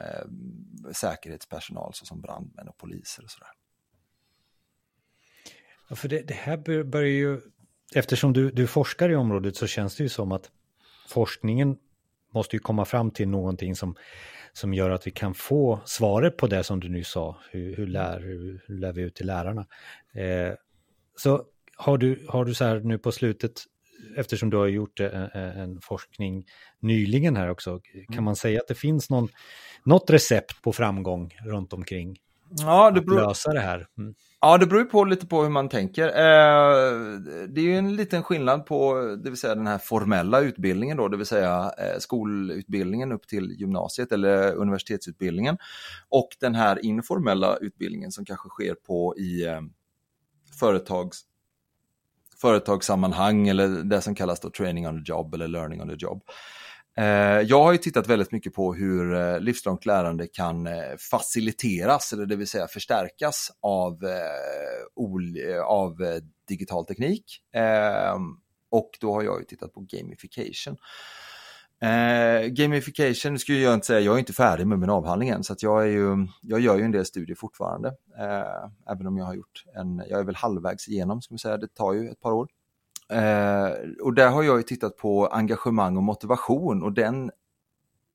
eh, 0.00 0.26
säkerhetspersonal 0.92 1.94
såsom 1.94 2.20
brandmän 2.20 2.68
och 2.68 2.76
poliser 2.76 3.24
och 3.24 3.30
sådär. 3.30 3.52
Ja, 5.88 5.96
för 5.96 6.08
det, 6.08 6.22
det 6.22 6.34
här 6.34 6.84
börjar 6.84 7.10
ju, 7.10 7.40
eftersom 7.94 8.32
du, 8.32 8.50
du 8.50 8.66
forskar 8.66 9.10
i 9.10 9.16
området 9.16 9.56
så 9.56 9.66
känns 9.66 9.96
det 9.96 10.02
ju 10.02 10.08
som 10.08 10.32
att 10.32 10.50
forskningen 11.08 11.78
måste 12.36 12.56
ju 12.56 12.60
komma 12.60 12.84
fram 12.84 13.10
till 13.10 13.28
någonting 13.28 13.76
som, 13.76 13.96
som 14.52 14.74
gör 14.74 14.90
att 14.90 15.06
vi 15.06 15.10
kan 15.10 15.34
få 15.34 15.80
svaret 15.84 16.36
på 16.36 16.46
det 16.46 16.64
som 16.64 16.80
du 16.80 16.88
nu 16.88 17.04
sa, 17.04 17.36
hur, 17.50 17.76
hur, 17.76 17.86
lär, 17.86 18.20
hur 18.20 18.64
lär 18.68 18.92
vi 18.92 19.02
ut 19.02 19.14
till 19.14 19.26
lärarna. 19.26 19.66
Eh, 20.14 20.54
så 21.16 21.44
har 21.76 21.98
du, 21.98 22.26
har 22.28 22.44
du 22.44 22.54
så 22.54 22.64
här 22.64 22.80
nu 22.80 22.98
på 22.98 23.12
slutet 23.12 23.52
eftersom 24.16 24.50
du 24.50 24.56
har 24.56 24.66
gjort 24.66 25.00
en, 25.00 25.12
eh, 25.12 25.28
eh, 25.34 25.58
en 25.58 25.80
forskning 25.80 26.44
nyligen 26.80 27.36
här 27.36 27.50
också, 27.50 27.80
kan 28.06 28.14
mm. 28.14 28.24
man 28.24 28.36
säga 28.36 28.60
att 28.60 28.68
det 28.68 28.74
finns 28.74 29.10
någon, 29.10 29.28
något 29.84 30.10
recept 30.10 30.62
på 30.62 30.72
framgång 30.72 31.34
runt 31.44 31.72
omkring? 31.72 32.16
Ja, 32.50 32.90
det 32.90 33.00
beror... 33.00 33.20
Att 33.20 33.28
lösa 33.28 33.52
det 33.52 33.60
här? 33.60 33.86
Mm. 33.98 34.14
Ja, 34.40 34.58
det 34.58 34.66
beror 34.66 34.82
ju 34.82 34.88
på 34.88 35.04
lite 35.04 35.26
på 35.26 35.42
hur 35.42 35.50
man 35.50 35.68
tänker. 35.68 36.06
Eh, 36.08 37.20
det 37.48 37.60
är 37.60 37.64
ju 37.64 37.78
en 37.78 37.96
liten 37.96 38.22
skillnad 38.22 38.66
på, 38.66 38.94
det 39.24 39.30
vill 39.30 39.38
säga 39.38 39.54
den 39.54 39.66
här 39.66 39.78
formella 39.78 40.40
utbildningen 40.40 40.96
då, 40.96 41.08
det 41.08 41.16
vill 41.16 41.26
säga 41.26 41.72
eh, 41.78 41.98
skolutbildningen 41.98 43.12
upp 43.12 43.28
till 43.28 43.50
gymnasiet 43.58 44.12
eller 44.12 44.54
universitetsutbildningen 44.54 45.58
och 46.08 46.28
den 46.40 46.54
här 46.54 46.84
informella 46.84 47.56
utbildningen 47.56 48.12
som 48.12 48.24
kanske 48.24 48.48
sker 48.48 48.74
på 48.74 49.16
i 49.18 49.46
eh, 49.46 49.60
företags 50.60 51.22
företagssammanhang 52.40 53.48
eller 53.48 53.68
det 53.68 54.00
som 54.00 54.14
kallas 54.14 54.40
då 54.40 54.50
training 54.50 54.88
on 54.88 55.04
the 55.04 55.12
job 55.12 55.34
eller 55.34 55.48
learning 55.48 55.82
on 55.82 55.88
the 55.88 55.96
job. 55.98 56.22
Eh, 56.96 57.40
jag 57.40 57.64
har 57.64 57.72
ju 57.72 57.78
tittat 57.78 58.06
väldigt 58.06 58.32
mycket 58.32 58.54
på 58.54 58.74
hur 58.74 59.14
eh, 59.14 59.40
livslångt 59.40 59.86
lärande 59.86 60.26
kan 60.26 60.66
eh, 60.66 60.96
faciliteras, 61.10 62.12
eller 62.12 62.26
det 62.26 62.36
vill 62.36 62.48
säga 62.48 62.66
förstärkas 62.66 63.50
av, 63.62 63.98
av 65.64 65.96
digital 66.48 66.86
teknik. 66.86 67.24
Ehm, 67.54 68.22
och 68.70 68.90
då 69.00 69.12
har 69.12 69.22
jag 69.22 69.40
ju 69.40 69.44
tittat 69.44 69.72
på 69.72 69.80
gamification. 69.80 70.76
Eh, 71.80 72.46
gamification, 72.46 73.38
skulle 73.38 73.58
jag 73.58 73.74
inte 73.74 73.86
säga, 73.86 74.00
jag 74.00 74.14
är 74.14 74.18
inte 74.18 74.32
färdig 74.32 74.66
med 74.66 74.78
min 74.78 74.90
avhandling 74.90 75.28
än, 75.28 75.44
så 75.44 75.52
att 75.52 75.62
jag, 75.62 75.82
är 75.82 75.86
ju, 75.86 76.26
jag 76.42 76.60
gör 76.60 76.76
ju 76.76 76.82
en 76.82 76.90
del 76.90 77.04
studier 77.04 77.36
fortfarande. 77.36 77.88
Eh, 78.18 78.92
även 78.92 79.06
om 79.06 79.16
jag 79.16 79.24
har 79.24 79.34
gjort 79.34 79.64
en, 79.74 80.02
jag 80.08 80.20
är 80.20 80.24
väl 80.24 80.36
halvvägs 80.36 80.88
igenom, 80.88 81.22
ska 81.22 81.34
vi 81.34 81.38
säga, 81.38 81.56
det 81.56 81.74
tar 81.74 81.92
ju 81.92 82.08
ett 82.08 82.20
par 82.20 82.32
år. 82.32 82.48
Eh, 83.12 83.70
och 84.02 84.14
där 84.14 84.30
har 84.30 84.42
jag 84.42 84.56
ju 84.56 84.62
tittat 84.62 84.96
på 84.96 85.26
engagemang 85.26 85.96
och 85.96 86.02
motivation 86.02 86.82
och 86.82 86.92
den, 86.92 87.30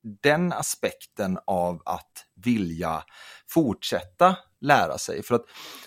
den 0.02 0.52
aspekten 0.52 1.38
av 1.46 1.82
att 1.84 2.26
vilja 2.44 3.02
fortsätta 3.48 4.36
lära 4.60 4.98
sig. 4.98 5.22
För 5.22 5.34
att 5.34 5.44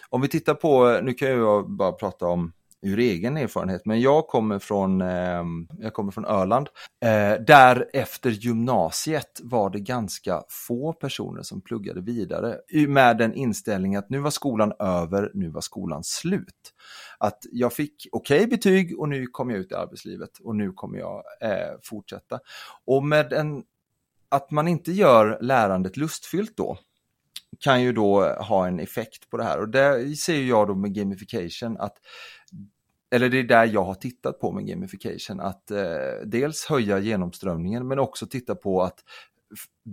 om 0.10 0.22
vi 0.22 0.28
tittar 0.28 0.54
på, 0.54 1.00
nu 1.04 1.14
kan 1.14 1.30
jag 1.30 1.72
bara 1.72 1.92
prata 1.92 2.28
om 2.28 2.54
ur 2.82 3.00
egen 3.00 3.38
erfarenhet, 3.38 3.82
men 3.86 4.02
jag 4.02 4.28
kommer 4.28 4.60
från, 4.60 5.02
eh, 5.02 5.44
jag 5.80 5.94
kommer 5.94 6.12
från 6.12 6.26
Öland. 6.26 6.70
Eh, 7.06 7.42
där 7.48 7.90
efter 7.94 8.30
gymnasiet 8.30 9.42
var 9.44 9.70
det 9.70 9.80
ganska 9.80 10.44
få 10.50 10.94
personer 10.94 11.42
som 11.42 11.62
pluggade 11.62 12.02
vidare 12.02 12.58
med 12.88 13.18
den 13.18 13.34
inställningen 13.34 14.00
att 14.00 14.10
nu 14.10 14.20
var 14.20 14.30
skolan 14.30 14.74
över, 14.80 15.32
nu 15.34 15.50
var 15.50 15.62
skolan 15.62 16.04
slut. 16.04 16.74
Att 17.18 17.40
jag 17.52 17.74
fick 17.74 18.08
okej 18.12 18.38
okay 18.38 18.48
betyg 18.48 19.00
och 19.00 19.10
nu 19.10 19.28
kom 19.28 19.50
jag 19.50 19.60
ut 19.60 19.72
i 19.72 19.76
arbetslivet 19.76 20.40
och 20.44 20.56
nu 20.56 20.72
kommer 20.72 21.00
jag 21.00 21.24
eh, 21.42 21.78
fortsätta. 21.84 22.40
Och 22.86 23.04
med 23.04 23.34
en, 23.34 23.64
att 24.30 24.52
man 24.52 24.68
inte 24.68 24.92
gör 24.92 25.38
lärandet 25.42 25.98
lustfyllt 25.98 26.58
då, 26.58 26.78
kan 27.60 27.82
ju 27.82 27.94
då 27.94 28.30
ha 28.30 28.68
en 28.68 28.80
effekt 28.80 29.30
på 29.30 29.38
det 29.38 29.44
här 29.44 29.60
och 29.60 29.70
det 29.70 30.18
ser 30.18 30.42
jag 30.42 30.68
då 30.68 30.76
med 30.76 30.94
gamification 30.94 31.78
att 31.78 31.98
eller 33.16 33.30
det 33.30 33.40
är 33.40 33.44
där 33.44 33.66
jag 33.66 33.84
har 33.84 33.94
tittat 33.94 34.40
på 34.40 34.52
med 34.52 34.68
gamification, 34.68 35.40
att 35.40 35.72
eh, 35.72 35.78
dels 36.26 36.66
höja 36.66 37.00
genomströmningen 37.00 37.88
men 37.88 38.00
också 38.00 38.28
titta 38.28 38.56
på 38.56 38.82
att 38.82 39.00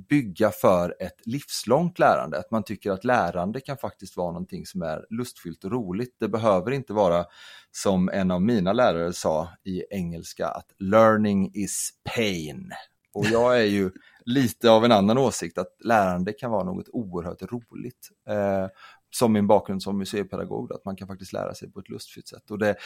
bygga 0.08 0.50
för 0.50 0.96
ett 1.00 1.26
livslångt 1.26 1.98
lärande. 1.98 2.38
Att 2.38 2.50
man 2.50 2.62
tycker 2.62 2.90
att 2.90 3.04
lärande 3.04 3.60
kan 3.60 3.76
faktiskt 3.76 4.16
vara 4.16 4.32
någonting 4.32 4.66
som 4.66 4.82
är 4.82 5.06
lustfyllt 5.10 5.64
och 5.64 5.72
roligt. 5.72 6.16
Det 6.20 6.28
behöver 6.28 6.70
inte 6.70 6.92
vara 6.92 7.24
som 7.70 8.08
en 8.08 8.30
av 8.30 8.42
mina 8.42 8.72
lärare 8.72 9.12
sa 9.12 9.48
i 9.64 9.82
engelska 9.90 10.48
att 10.48 10.72
learning 10.78 11.50
is 11.54 11.90
pain. 12.14 12.72
Och 13.14 13.26
jag 13.26 13.60
är 13.60 13.64
ju 13.64 13.90
lite 14.24 14.70
av 14.70 14.84
en 14.84 14.92
annan 14.92 15.18
åsikt 15.18 15.58
att 15.58 15.76
lärande 15.84 16.32
kan 16.32 16.50
vara 16.50 16.64
något 16.64 16.88
oerhört 16.92 17.42
roligt. 17.42 18.08
Eh, 18.28 18.66
som 19.14 19.32
min 19.32 19.46
bakgrund 19.46 19.82
som 19.82 19.98
museipedagog, 19.98 20.72
att 20.72 20.84
man 20.84 20.96
kan 20.96 21.08
faktiskt 21.08 21.32
lära 21.32 21.54
sig 21.54 21.72
på 21.72 21.80
ett 21.80 21.88
lustfyllt 21.88 22.28
sätt. 22.28 22.50
Och 22.50 22.58
det... 22.58 22.76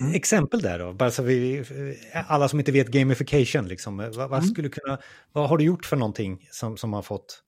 mm. 0.00 0.14
Exempel 0.14 0.60
där 0.60 0.78
då, 0.78 0.92
bara 0.92 1.10
så 1.10 1.22
vi, 1.22 1.64
alla 2.26 2.48
som 2.48 2.58
inte 2.58 2.72
vet 2.72 2.88
gamification, 2.88 3.68
liksom, 3.68 3.96
vad, 3.96 4.14
vad 4.16 4.32
mm. 4.32 4.44
skulle 4.44 4.68
kunna, 4.68 4.98
vad 5.32 5.48
har 5.48 5.58
du 5.58 5.64
gjort 5.64 5.86
för 5.86 5.96
någonting 5.96 6.48
som, 6.50 6.76
som 6.76 6.92
har 6.92 7.02
fått 7.02 7.42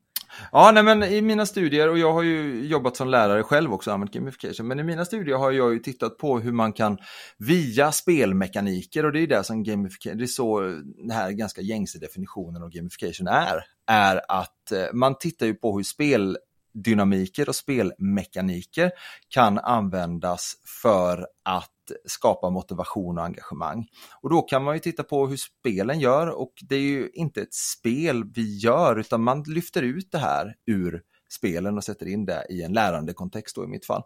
Ja, 0.53 0.71
nej, 0.75 0.83
men 0.83 1.03
i 1.03 1.23
mina 1.23 1.47
studier, 1.47 1.89
och 1.89 1.99
jag 1.99 2.13
har 2.13 2.23
ju 2.23 2.67
jobbat 2.67 2.97
som 2.97 3.09
lärare 3.09 3.43
själv 3.43 3.73
också, 3.73 3.91
använt 3.91 4.13
gamification, 4.13 4.69
men 4.69 4.81
i 4.81 4.83
mina 4.83 5.05
studier 5.05 5.37
har 5.37 5.53
jag 5.53 5.73
ju 5.73 5.79
tittat 5.79 6.19
på 6.19 6.39
hur 6.39 6.53
man 6.53 6.73
kan 6.73 6.99
via 7.39 7.93
spelmekaniker, 7.93 9.05
och 9.05 9.13
det 9.13 9.21
är 9.21 9.27
det 9.27 9.45
som 9.45 9.63
gamification, 9.63 10.19
det 10.19 10.25
är 10.25 10.27
så 10.27 10.61
den 10.97 11.11
här 11.11 11.31
ganska 11.31 11.61
gängse 11.61 11.99
definitionen 11.99 12.63
av 12.63 12.71
gamification 12.71 13.27
är, 13.27 13.65
är 13.87 14.21
att 14.29 14.73
eh, 14.73 14.85
man 14.93 15.19
tittar 15.19 15.47
ju 15.47 15.55
på 15.55 15.77
hur 15.77 15.85
speldynamiker 15.85 17.49
och 17.49 17.57
spelmekaniker 17.57 18.91
kan 19.29 19.59
användas 19.59 20.55
för 20.83 21.27
att 21.45 21.74
skapa 22.05 22.51
motivation 22.51 23.19
och 23.19 23.25
engagemang. 23.25 23.87
Och 24.23 24.31
då 24.31 24.43
kan 24.43 24.65
man 24.65 24.75
ju 24.75 24.81
titta 24.81 25.03
på 25.03 25.27
hur 25.27 25.37
spelen 25.37 26.01
gör 26.01 26.27
och 26.27 26.53
det 26.69 26.77
är 26.77 26.81
ju 26.81 27.11
inte 27.15 27.43
ett 27.43 27.55
spel 27.55 28.25
vi 28.35 28.59
gör 28.59 28.97
utan 28.97 29.23
man 29.23 29.43
lyfter 29.47 29.83
ut 29.83 30.09
det 30.13 30.19
här 30.19 30.55
ur 30.67 31.03
spelen 31.31 31.77
och 31.77 31.85
sätter 31.85 32.07
in 32.07 32.25
det 32.27 32.47
i 32.51 32.63
en 32.63 32.73
lärandekontext 32.73 33.57
då 33.57 33.65
i 33.65 33.67
mitt 33.67 33.87
fall. 33.87 34.03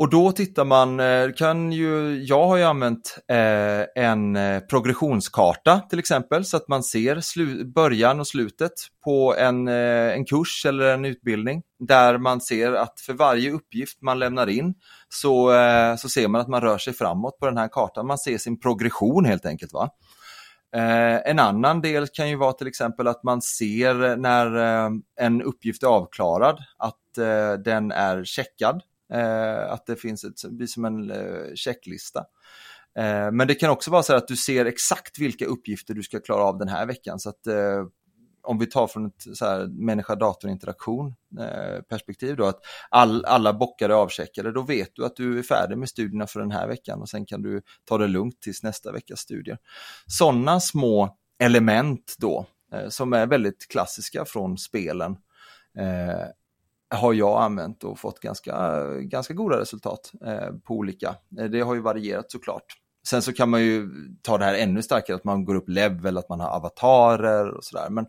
Och 0.00 0.10
då 0.10 0.32
tittar 0.32 0.64
man, 0.64 1.00
eh, 1.00 1.32
kan 1.36 1.72
ju, 1.72 2.22
jag 2.22 2.46
har 2.46 2.56
ju 2.56 2.62
använt 2.62 3.18
eh, 3.28 4.04
en 4.04 4.36
eh, 4.36 4.60
progressionskarta 4.60 5.80
till 5.80 5.98
exempel 5.98 6.44
så 6.44 6.56
att 6.56 6.68
man 6.68 6.82
ser 6.82 7.20
slu, 7.20 7.64
början 7.64 8.20
och 8.20 8.26
slutet 8.26 8.72
på 9.04 9.34
en, 9.38 9.68
eh, 9.68 10.12
en 10.12 10.24
kurs 10.24 10.66
eller 10.66 10.94
en 10.94 11.04
utbildning 11.04 11.62
där 11.78 12.18
man 12.18 12.40
ser 12.40 12.72
att 12.72 13.00
för 13.00 13.12
varje 13.12 13.50
uppgift 13.50 14.02
man 14.02 14.18
lämnar 14.18 14.46
in 14.46 14.74
så, 15.08 15.52
eh, 15.52 15.96
så 15.96 16.08
ser 16.08 16.28
man 16.28 16.40
att 16.40 16.48
man 16.48 16.60
rör 16.60 16.78
sig 16.78 16.92
framåt 16.92 17.38
på 17.38 17.46
den 17.46 17.58
här 17.58 17.68
kartan. 17.68 18.06
Man 18.06 18.18
ser 18.18 18.38
sin 18.38 18.60
progression 18.60 19.24
helt 19.24 19.46
enkelt. 19.46 19.72
va. 19.72 19.90
Eh, 20.76 21.30
en 21.30 21.38
annan 21.38 21.80
del 21.80 22.06
kan 22.06 22.28
ju 22.28 22.36
vara 22.36 22.52
till 22.52 22.66
exempel 22.66 23.08
att 23.08 23.22
man 23.22 23.42
ser 23.42 24.16
när 24.16 24.56
eh, 24.56 24.90
en 25.20 25.42
uppgift 25.42 25.82
är 25.82 25.86
avklarad 25.86 26.58
att 26.78 26.94
den 27.64 27.92
är 27.92 28.24
checkad 28.24 28.82
Eh, 29.12 29.72
att 29.72 29.86
det 29.86 29.96
finns 29.96 30.24
ett, 30.24 30.42
det 30.42 30.50
blir 30.50 30.66
som 30.66 30.84
en 30.84 31.10
eh, 31.10 31.54
checklista. 31.54 32.24
Eh, 32.98 33.30
men 33.32 33.48
det 33.48 33.54
kan 33.54 33.70
också 33.70 33.90
vara 33.90 34.02
så 34.02 34.14
att 34.14 34.28
du 34.28 34.36
ser 34.36 34.64
exakt 34.64 35.18
vilka 35.18 35.46
uppgifter 35.46 35.94
du 35.94 36.02
ska 36.02 36.20
klara 36.20 36.42
av 36.42 36.58
den 36.58 36.68
här 36.68 36.86
veckan. 36.86 37.18
Så 37.18 37.28
att 37.28 37.46
eh, 37.46 37.86
om 38.42 38.58
vi 38.58 38.66
tar 38.66 38.86
från 38.86 39.06
ett 39.06 39.24
människa-dator-interaktion 39.70 41.14
eh, 41.40 41.82
perspektiv 41.82 42.36
då, 42.36 42.44
att 42.44 42.60
all, 42.90 43.24
alla 43.24 43.52
bockar 43.52 43.88
är 43.90 43.94
avcheckade, 43.94 44.52
då 44.52 44.62
vet 44.62 44.90
du 44.94 45.04
att 45.04 45.16
du 45.16 45.38
är 45.38 45.42
färdig 45.42 45.78
med 45.78 45.88
studierna 45.88 46.26
för 46.26 46.40
den 46.40 46.50
här 46.50 46.68
veckan 46.68 47.00
och 47.00 47.08
sen 47.08 47.26
kan 47.26 47.42
du 47.42 47.62
ta 47.84 47.98
det 47.98 48.06
lugnt 48.06 48.40
tills 48.40 48.62
nästa 48.62 48.92
veckas 48.92 49.20
studier. 49.20 49.58
Sådana 50.06 50.60
små 50.60 51.16
element 51.38 52.14
då, 52.18 52.46
eh, 52.72 52.88
som 52.88 53.12
är 53.12 53.26
väldigt 53.26 53.68
klassiska 53.68 54.24
från 54.24 54.58
spelen, 54.58 55.16
har 56.90 57.14
jag 57.14 57.42
använt 57.42 57.84
och 57.84 57.98
fått 57.98 58.20
ganska, 58.20 58.84
ganska 59.00 59.34
goda 59.34 59.60
resultat 59.60 60.12
eh, 60.26 60.50
på 60.64 60.74
olika. 60.74 61.16
Eh, 61.38 61.44
det 61.44 61.60
har 61.60 61.74
ju 61.74 61.80
varierat 61.80 62.30
såklart. 62.30 62.64
sen 63.08 63.22
så 63.22 63.32
kan 63.32 63.50
man 63.50 63.62
ju 63.62 63.88
ta 64.22 64.38
det 64.38 64.44
här 64.44 64.54
ännu 64.54 64.82
starkare, 64.82 65.16
att 65.16 65.24
man 65.24 65.44
går 65.44 65.54
upp 65.54 65.68
level, 65.68 66.18
att 66.18 66.28
man 66.28 66.40
har 66.40 66.48
avatarer 66.48 67.50
och 67.50 67.64
sådär. 67.64 67.90
Men 67.90 68.06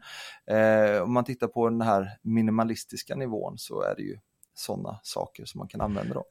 eh, 0.58 1.02
om 1.02 1.14
man 1.14 1.24
tittar 1.24 1.48
på 1.48 1.70
den 1.70 1.82
här 1.82 2.18
minimalistiska 2.22 3.16
nivån 3.16 3.58
så 3.58 3.82
är 3.82 3.96
det 3.96 4.02
ju 4.04 4.20
sådana 4.54 5.00
saker 5.04 5.46
som 5.46 5.60
man 5.60 5.68
kan 5.68 5.82
använda 5.82 6.14
då. 6.14 6.26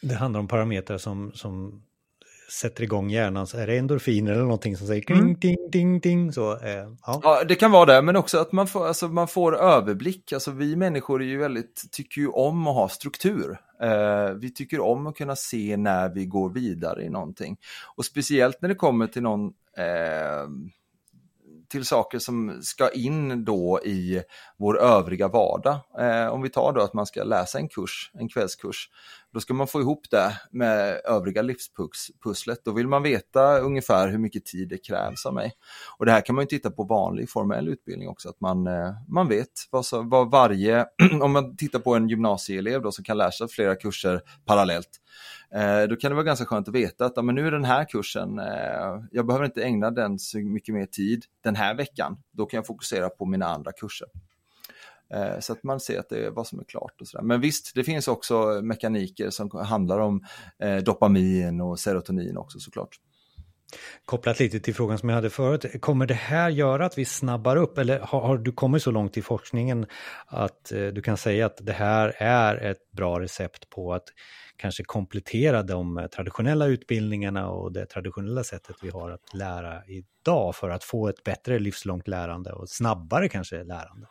Det 0.00 0.14
handlar 0.14 0.40
om 0.40 0.48
parametrar 0.48 0.98
som, 0.98 1.32
som 1.34 1.82
sätter 2.52 2.82
igång 2.82 3.10
hjärnan, 3.10 3.46
så 3.46 3.58
är 3.58 3.66
det 3.66 3.78
endorfiner 3.78 4.32
eller 4.32 4.42
någonting 4.42 4.76
som 4.76 4.86
säger 4.86 5.02
kling, 5.02 5.18
mm. 5.18 5.34
ding, 5.34 5.70
ding, 5.70 6.00
ding. 6.00 6.32
Så, 6.32 6.52
eh, 6.52 6.88
ja. 7.06 7.20
ja. 7.22 7.44
det 7.44 7.54
kan 7.54 7.70
vara 7.70 7.94
det, 7.94 8.02
men 8.02 8.16
också 8.16 8.38
att 8.38 8.52
man 8.52 8.66
får, 8.66 8.86
alltså, 8.86 9.08
man 9.08 9.28
får 9.28 9.56
överblick. 9.56 10.32
Alltså, 10.32 10.50
vi 10.50 10.76
människor 10.76 11.22
är 11.22 11.26
ju 11.26 11.38
väldigt, 11.38 11.82
tycker 11.92 12.20
ju 12.20 12.28
om 12.28 12.66
att 12.66 12.74
ha 12.74 12.88
struktur. 12.88 13.58
Eh, 13.82 14.30
vi 14.30 14.54
tycker 14.54 14.80
om 14.80 15.06
att 15.06 15.16
kunna 15.16 15.36
se 15.36 15.76
när 15.76 16.08
vi 16.08 16.26
går 16.26 16.50
vidare 16.50 17.02
i 17.02 17.08
någonting. 17.08 17.56
Och 17.96 18.04
speciellt 18.04 18.62
när 18.62 18.68
det 18.68 18.74
kommer 18.74 19.06
till 19.06 19.22
någon 19.22 19.46
eh, 19.78 20.48
till 21.68 21.84
saker 21.84 22.18
som 22.18 22.58
ska 22.62 22.90
in 22.90 23.44
då 23.44 23.80
i 23.84 24.22
vår 24.56 24.80
övriga 24.80 25.28
vardag. 25.28 25.78
Eh, 25.98 26.26
om 26.26 26.42
vi 26.42 26.48
tar 26.48 26.72
då 26.72 26.80
att 26.80 26.94
man 26.94 27.06
ska 27.06 27.24
läsa 27.24 27.58
en 27.58 27.68
kurs, 27.68 28.10
en 28.14 28.28
kvällskurs, 28.28 28.88
då 29.34 29.40
ska 29.40 29.54
man 29.54 29.66
få 29.66 29.80
ihop 29.80 30.10
det 30.10 30.40
med 30.50 31.00
övriga 31.04 31.42
livspusslet. 31.42 32.60
Då 32.64 32.72
vill 32.72 32.88
man 32.88 33.02
veta 33.02 33.58
ungefär 33.58 34.08
hur 34.08 34.18
mycket 34.18 34.44
tid 34.44 34.68
det 34.68 34.78
krävs 34.78 35.26
av 35.26 35.34
mig. 35.34 35.52
Och 35.98 36.06
det 36.06 36.12
här 36.12 36.20
kan 36.20 36.34
man 36.34 36.42
ju 36.42 36.46
titta 36.46 36.70
på 36.70 36.84
vanlig 36.84 37.30
formell 37.30 37.68
utbildning 37.68 38.08
också, 38.08 38.28
att 38.28 38.40
man, 38.40 38.66
eh, 38.66 38.92
man 39.08 39.28
vet 39.28 39.48
vad, 39.70 39.86
så, 39.86 40.02
vad 40.02 40.30
varje, 40.30 40.86
om 41.20 41.32
man 41.32 41.56
tittar 41.56 41.78
på 41.78 41.94
en 41.94 42.08
gymnasieelev 42.08 42.82
då 42.82 42.92
som 42.92 43.04
kan 43.04 43.18
läsa 43.18 43.48
flera 43.48 43.76
kurser 43.76 44.20
parallellt, 44.44 45.00
eh, 45.54 45.82
då 45.82 45.96
kan 45.96 46.10
det 46.10 46.14
vara 46.14 46.24
ganska 46.24 46.46
skönt 46.46 46.68
att 46.68 46.74
veta 46.74 47.04
att 47.04 47.12
ja, 47.16 47.22
men 47.22 47.34
nu 47.34 47.46
är 47.46 47.50
den 47.50 47.64
här 47.64 47.84
kursen, 47.84 48.38
eh, 48.38 49.04
jag 49.12 49.26
behöver 49.26 49.44
inte 49.44 49.62
ägna 49.62 49.90
den 49.90 50.18
så 50.18 50.38
mycket 50.38 50.74
mer 50.74 50.86
tid 50.86 51.24
den 51.44 51.56
här 51.56 51.74
veckan, 51.74 52.16
då 52.32 52.46
kan 52.46 52.58
jag 52.58 52.66
fokusera 52.66 53.08
på 53.08 53.26
mina 53.26 53.46
andra 53.46 53.72
kurser. 53.72 54.08
Eh, 55.14 55.40
så 55.40 55.52
att 55.52 55.62
man 55.62 55.80
ser 55.80 55.98
att 55.98 56.08
det 56.08 56.26
är 56.26 56.30
vad 56.30 56.46
som 56.46 56.60
är 56.60 56.64
klart 56.64 57.00
och 57.00 57.08
sådär. 57.08 57.24
Men 57.24 57.40
visst, 57.40 57.74
det 57.74 57.84
finns 57.84 58.08
också 58.08 58.60
mekaniker 58.62 59.30
som 59.30 59.50
handlar 59.50 60.00
om 60.00 60.24
eh, 60.58 60.76
dopamin 60.76 61.60
och 61.60 61.80
serotonin 61.80 62.36
också 62.36 62.58
såklart. 62.58 62.98
Kopplat 64.04 64.40
lite 64.40 64.60
till 64.60 64.74
frågan 64.74 64.98
som 64.98 65.08
jag 65.08 65.16
hade 65.16 65.30
förut, 65.30 65.80
kommer 65.80 66.06
det 66.06 66.14
här 66.14 66.50
göra 66.50 66.86
att 66.86 66.98
vi 66.98 67.04
snabbar 67.04 67.56
upp 67.56 67.78
eller 67.78 67.98
har, 67.98 68.20
har 68.20 68.38
du 68.38 68.52
kommit 68.52 68.82
så 68.82 68.90
långt 68.90 69.16
i 69.16 69.22
forskningen 69.22 69.86
att 70.26 70.72
eh, 70.72 70.86
du 70.86 71.02
kan 71.02 71.16
säga 71.16 71.46
att 71.46 71.58
det 71.62 71.72
här 71.72 72.14
är 72.18 72.56
ett 72.56 72.90
bra 72.90 73.20
recept 73.20 73.70
på 73.70 73.94
att 73.94 74.04
kanske 74.56 74.84
komplettera 74.84 75.62
de 75.62 76.08
traditionella 76.14 76.66
utbildningarna 76.66 77.48
och 77.48 77.72
det 77.72 77.86
traditionella 77.86 78.44
sättet 78.44 78.76
vi 78.82 78.90
har 78.90 79.10
att 79.10 79.34
lära 79.34 79.82
idag 79.86 80.56
för 80.56 80.70
att 80.70 80.84
få 80.84 81.08
ett 81.08 81.24
bättre 81.24 81.58
livslångt 81.58 82.08
lärande 82.08 82.52
och 82.52 82.68
snabbare 82.68 83.28
kanske 83.28 83.64
lärande? 83.64 84.06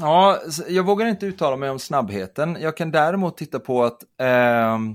Ja, 0.00 0.40
jag 0.68 0.86
vågar 0.86 1.06
inte 1.06 1.26
uttala 1.26 1.56
mig 1.56 1.70
om 1.70 1.78
snabbheten. 1.78 2.56
Jag 2.60 2.76
kan 2.76 2.90
däremot 2.90 3.36
titta 3.36 3.60
på 3.60 3.84
att 3.84 4.02
ehm, 4.20 4.90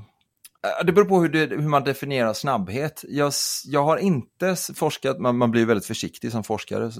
eh, 0.65 0.85
det 0.85 0.91
beror 0.91 1.05
på 1.05 1.21
hur, 1.21 1.29
det, 1.29 1.39
hur, 1.39 1.69
man 1.69 1.83
definierar 1.83 2.33
snabbhet. 2.33 3.05
Jag, 3.07 3.33
jag 3.65 3.83
har 3.83 3.97
inte 3.97 4.55
forskat, 4.75 5.19
man, 5.19 5.37
man, 5.37 5.51
blir 5.51 5.65
väldigt 5.65 5.85
försiktig 5.85 6.31
som 6.31 6.43
forskare. 6.43 6.91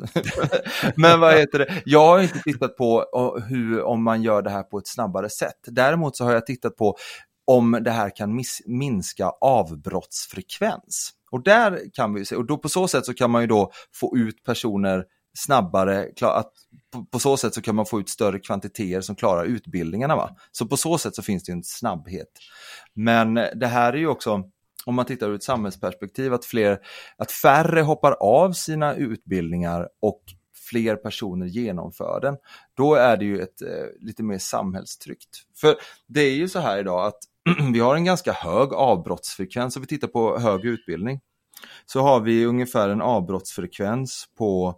Men 0.96 1.20
vad 1.20 1.34
heter 1.34 1.60
det? 1.60 1.82
Jag 1.86 2.08
har 2.08 2.20
inte 2.20 2.40
tittat 2.40 2.78
på 2.78 3.06
hur, 3.48 3.82
om 3.82 4.04
man 4.04 4.24
gör 4.24 4.42
det 4.42 4.50
här 4.50 4.64
på 4.64 4.78
ett 4.78 4.88
snabbare 4.88 5.30
sätt. 5.30 5.60
Däremot 5.68 6.18
så 6.18 6.24
har 6.24 6.34
jag 6.34 6.46
tittat 6.46 6.76
på 6.76 6.98
om 7.48 7.80
det 7.82 7.92
här 7.92 8.16
kan 8.16 8.36
miss, 8.36 8.62
minska 8.66 9.32
avbrottsfrekvens. 9.42 11.12
Och 11.32 11.44
där 11.44 11.82
kan 11.94 12.14
vi 12.14 12.26
se, 12.26 12.36
och 12.36 12.46
då 12.46 12.58
på 12.58 12.70
så 12.70 12.88
sätt 12.88 13.06
så 13.06 13.14
kan 13.14 13.32
man 13.32 13.42
ju 13.42 13.48
då 13.48 13.72
få 13.96 14.18
ut 14.18 14.44
personer 14.44 15.06
snabbare, 15.38 16.08
att 16.22 16.52
på, 16.94 17.06
på, 17.06 17.20
så 17.20 17.38
sätt 17.38 17.54
så 17.54 17.62
kan 17.62 17.76
man 17.76 17.86
få 17.86 18.00
ut 18.00 18.10
större 18.10 18.40
kvantiteter 18.40 19.02
som 19.02 19.16
klarar 19.16 19.46
utbildningarna. 19.46 20.16
Va? 20.16 20.36
Så 20.52 20.66
på 20.66 20.78
så 20.78 20.98
sätt 20.98 21.16
så 21.16 21.22
finns 21.22 21.44
det 21.44 21.52
en 21.52 21.64
snabbhet. 21.64 22.30
Men 22.94 23.34
det 23.34 23.68
här 23.68 23.94
är 23.94 23.98
ju 23.98 24.08
också, 24.08 24.44
om 24.86 24.96
man 24.96 25.06
tittar 25.06 25.30
ur 25.30 25.36
ett 25.36 25.44
samhällsperspektiv, 25.44 26.34
att, 26.34 26.46
fler, 26.46 26.80
att 27.18 27.32
färre 27.32 27.82
hoppar 27.82 28.12
av 28.12 28.52
sina 28.52 28.96
utbildningar 28.96 29.90
och 30.02 30.22
fler 30.70 30.96
personer 30.96 31.46
genomför 31.46 32.20
den, 32.22 32.38
då 32.78 32.96
är 32.96 33.18
det 33.18 33.26
ju 33.26 33.42
ett 33.42 33.62
eh, 33.62 33.86
lite 34.00 34.24
mer 34.24 34.38
samhällstryckt. 34.38 35.30
För 35.62 35.76
det 36.08 36.22
är 36.22 36.36
ju 36.36 36.50
så 36.50 36.60
här 36.60 36.78
idag 36.78 37.06
att 37.06 37.20
vi 37.74 37.80
har 37.80 37.96
en 37.96 38.06
ganska 38.06 38.32
hög 38.32 38.74
avbrottsfrekvens, 38.74 39.76
om 39.76 39.82
vi 39.82 39.88
tittar 39.88 40.08
på 40.08 40.40
högre 40.40 40.70
utbildning, 40.70 41.20
så 41.86 42.02
har 42.02 42.20
vi 42.20 42.46
ungefär 42.46 42.90
en 42.90 43.02
avbrottsfrekvens 43.02 44.26
på 44.38 44.76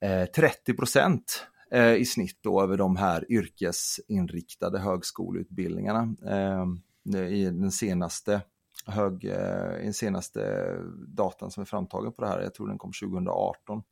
Eh, 0.00 0.26
30 0.26 0.74
procent 0.74 1.46
eh, 1.70 1.94
i 1.94 2.04
snitt 2.04 2.38
då 2.42 2.62
över 2.62 2.76
de 2.76 2.96
här 2.96 3.32
yrkesinriktade 3.32 4.78
högskoleutbildningarna 4.78 6.14
eh, 6.26 7.22
i 7.22 7.44
den 7.44 7.72
senaste 7.72 8.40
hög, 8.86 9.24
i 9.24 9.82
den 9.82 9.94
senaste 9.94 10.72
datan 11.08 11.50
som 11.50 11.60
är 11.60 11.64
framtagen 11.64 12.12
på 12.12 12.22
det 12.22 12.28
här, 12.28 12.40
jag 12.40 12.54
tror 12.54 12.68
den 12.68 12.78
kom 12.78 12.92
2018. 13.02 13.82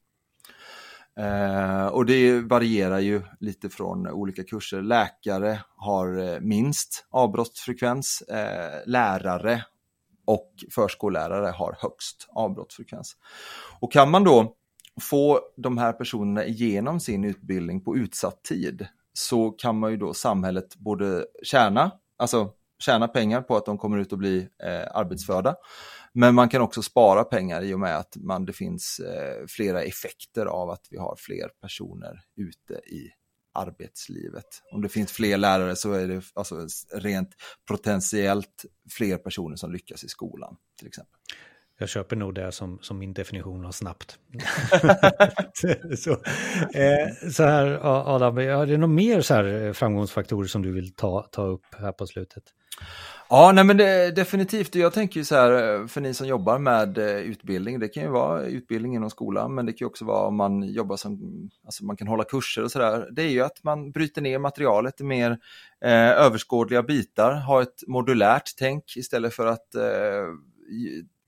Och 1.90 2.06
det 2.06 2.40
varierar 2.40 2.98
ju 2.98 3.22
lite 3.40 3.68
från 3.68 4.08
olika 4.08 4.44
kurser. 4.44 4.82
Läkare 4.82 5.60
har 5.76 6.40
minst 6.40 7.06
avbrottsfrekvens, 7.10 8.22
lärare 8.86 9.64
och 10.24 10.50
förskollärare 10.70 11.50
har 11.50 11.76
högst 11.80 12.28
avbrottsfrekvens. 12.28 13.16
Och 13.80 13.92
kan 13.92 14.10
man 14.10 14.24
då 14.24 14.56
få 15.00 15.40
de 15.57 15.78
här 15.78 15.92
personerna 15.92 16.44
igenom 16.44 17.00
sin 17.00 17.24
utbildning 17.24 17.80
på 17.80 17.96
utsatt 17.96 18.42
tid 18.42 18.87
så 19.12 19.50
kan 19.50 19.78
man 19.78 19.90
ju 19.90 19.96
då 19.96 20.14
samhället 20.14 20.76
både 20.76 21.26
tjäna, 21.42 21.90
alltså 22.16 22.50
tjäna 22.78 23.09
pengar 23.09 23.42
på 23.42 23.57
att 23.57 23.66
de 23.66 23.78
kommer 23.78 23.98
ut 23.98 24.12
och 24.12 24.18
blir 24.18 24.40
eh, 24.40 24.96
arbetsförda. 24.96 25.57
Men 26.12 26.35
man 26.35 26.48
kan 26.48 26.62
också 26.62 26.83
spara 26.83 27.24
pengar 27.24 27.62
i 27.62 27.74
och 27.74 27.80
med 27.80 27.96
att 27.96 28.16
man, 28.16 28.44
det 28.44 28.52
finns 28.52 29.00
eh, 29.00 29.46
flera 29.48 29.83
effekter 29.83 30.46
av 30.46 30.70
att 30.70 30.87
vi 30.90 30.98
har 30.98 31.16
fler 31.18 31.48
personer 31.61 32.20
ute 32.37 32.74
i 32.74 33.11
arbetslivet. 33.54 34.62
Om 34.72 34.83
det 34.83 34.88
finns 34.88 35.12
fler 35.12 35.37
lärare 35.37 35.76
så 35.76 35.92
är 35.92 36.09
det 36.09 36.22
alltså 36.35 36.66
rent 36.92 37.30
potentiellt 37.68 38.64
fler 38.90 39.16
personer 39.16 39.57
som 39.57 39.72
lyckas 39.72 40.04
i 40.04 40.09
skolan 40.09 40.57
till 40.78 40.87
exempel. 40.87 41.20
Jag 41.84 41.88
köper 41.88 42.16
nog 42.16 42.34
det 42.34 42.52
som, 42.52 42.78
som 42.82 42.98
min 42.98 43.12
definition 43.12 43.66
av 43.66 43.72
snabbt. 43.72 44.18
så, 45.98 46.10
eh, 46.78 47.30
så 47.30 47.42
här 47.42 47.78
Adam, 48.14 48.38
är 48.38 48.66
det 48.66 48.76
några 48.76 48.94
mer 48.94 49.20
så 49.20 49.34
här 49.34 49.66
eh, 49.66 49.72
framgångsfaktorer 49.72 50.48
som 50.48 50.62
du 50.62 50.72
vill 50.72 50.94
ta, 50.94 51.22
ta 51.22 51.42
upp 51.42 51.66
här 51.78 51.92
på 51.92 52.06
slutet? 52.06 52.42
Ja, 53.28 53.52
nej 53.54 53.64
men 53.64 53.76
det, 53.76 54.10
definitivt. 54.10 54.74
Jag 54.74 54.92
tänker 54.92 55.20
ju 55.20 55.24
så 55.24 55.34
här, 55.34 55.80
eh, 55.80 55.86
för 55.86 56.00
ni 56.00 56.14
som 56.14 56.26
jobbar 56.26 56.58
med 56.58 56.98
eh, 56.98 57.16
utbildning, 57.16 57.78
det 57.78 57.88
kan 57.88 58.02
ju 58.02 58.08
vara 58.08 58.42
utbildning 58.42 58.94
inom 58.94 59.10
skolan, 59.10 59.54
men 59.54 59.66
det 59.66 59.72
kan 59.72 59.86
också 59.86 60.04
vara 60.04 60.26
om 60.26 60.36
man 60.36 60.62
jobbar 60.62 60.96
som, 60.96 61.18
alltså 61.64 61.84
man 61.84 61.96
kan 61.96 62.08
hålla 62.08 62.24
kurser 62.24 62.64
och 62.64 62.70
sådär. 62.70 63.08
Det 63.10 63.22
är 63.22 63.30
ju 63.30 63.40
att 63.40 63.64
man 63.64 63.90
bryter 63.90 64.22
ner 64.22 64.38
materialet 64.38 65.00
i 65.00 65.04
mer 65.04 65.30
eh, 65.84 66.10
överskådliga 66.10 66.82
bitar, 66.82 67.32
har 67.32 67.62
ett 67.62 67.82
modulärt 67.86 68.50
tänk 68.58 68.96
istället 68.96 69.34
för 69.34 69.46
att 69.46 69.74
eh, 69.74 69.82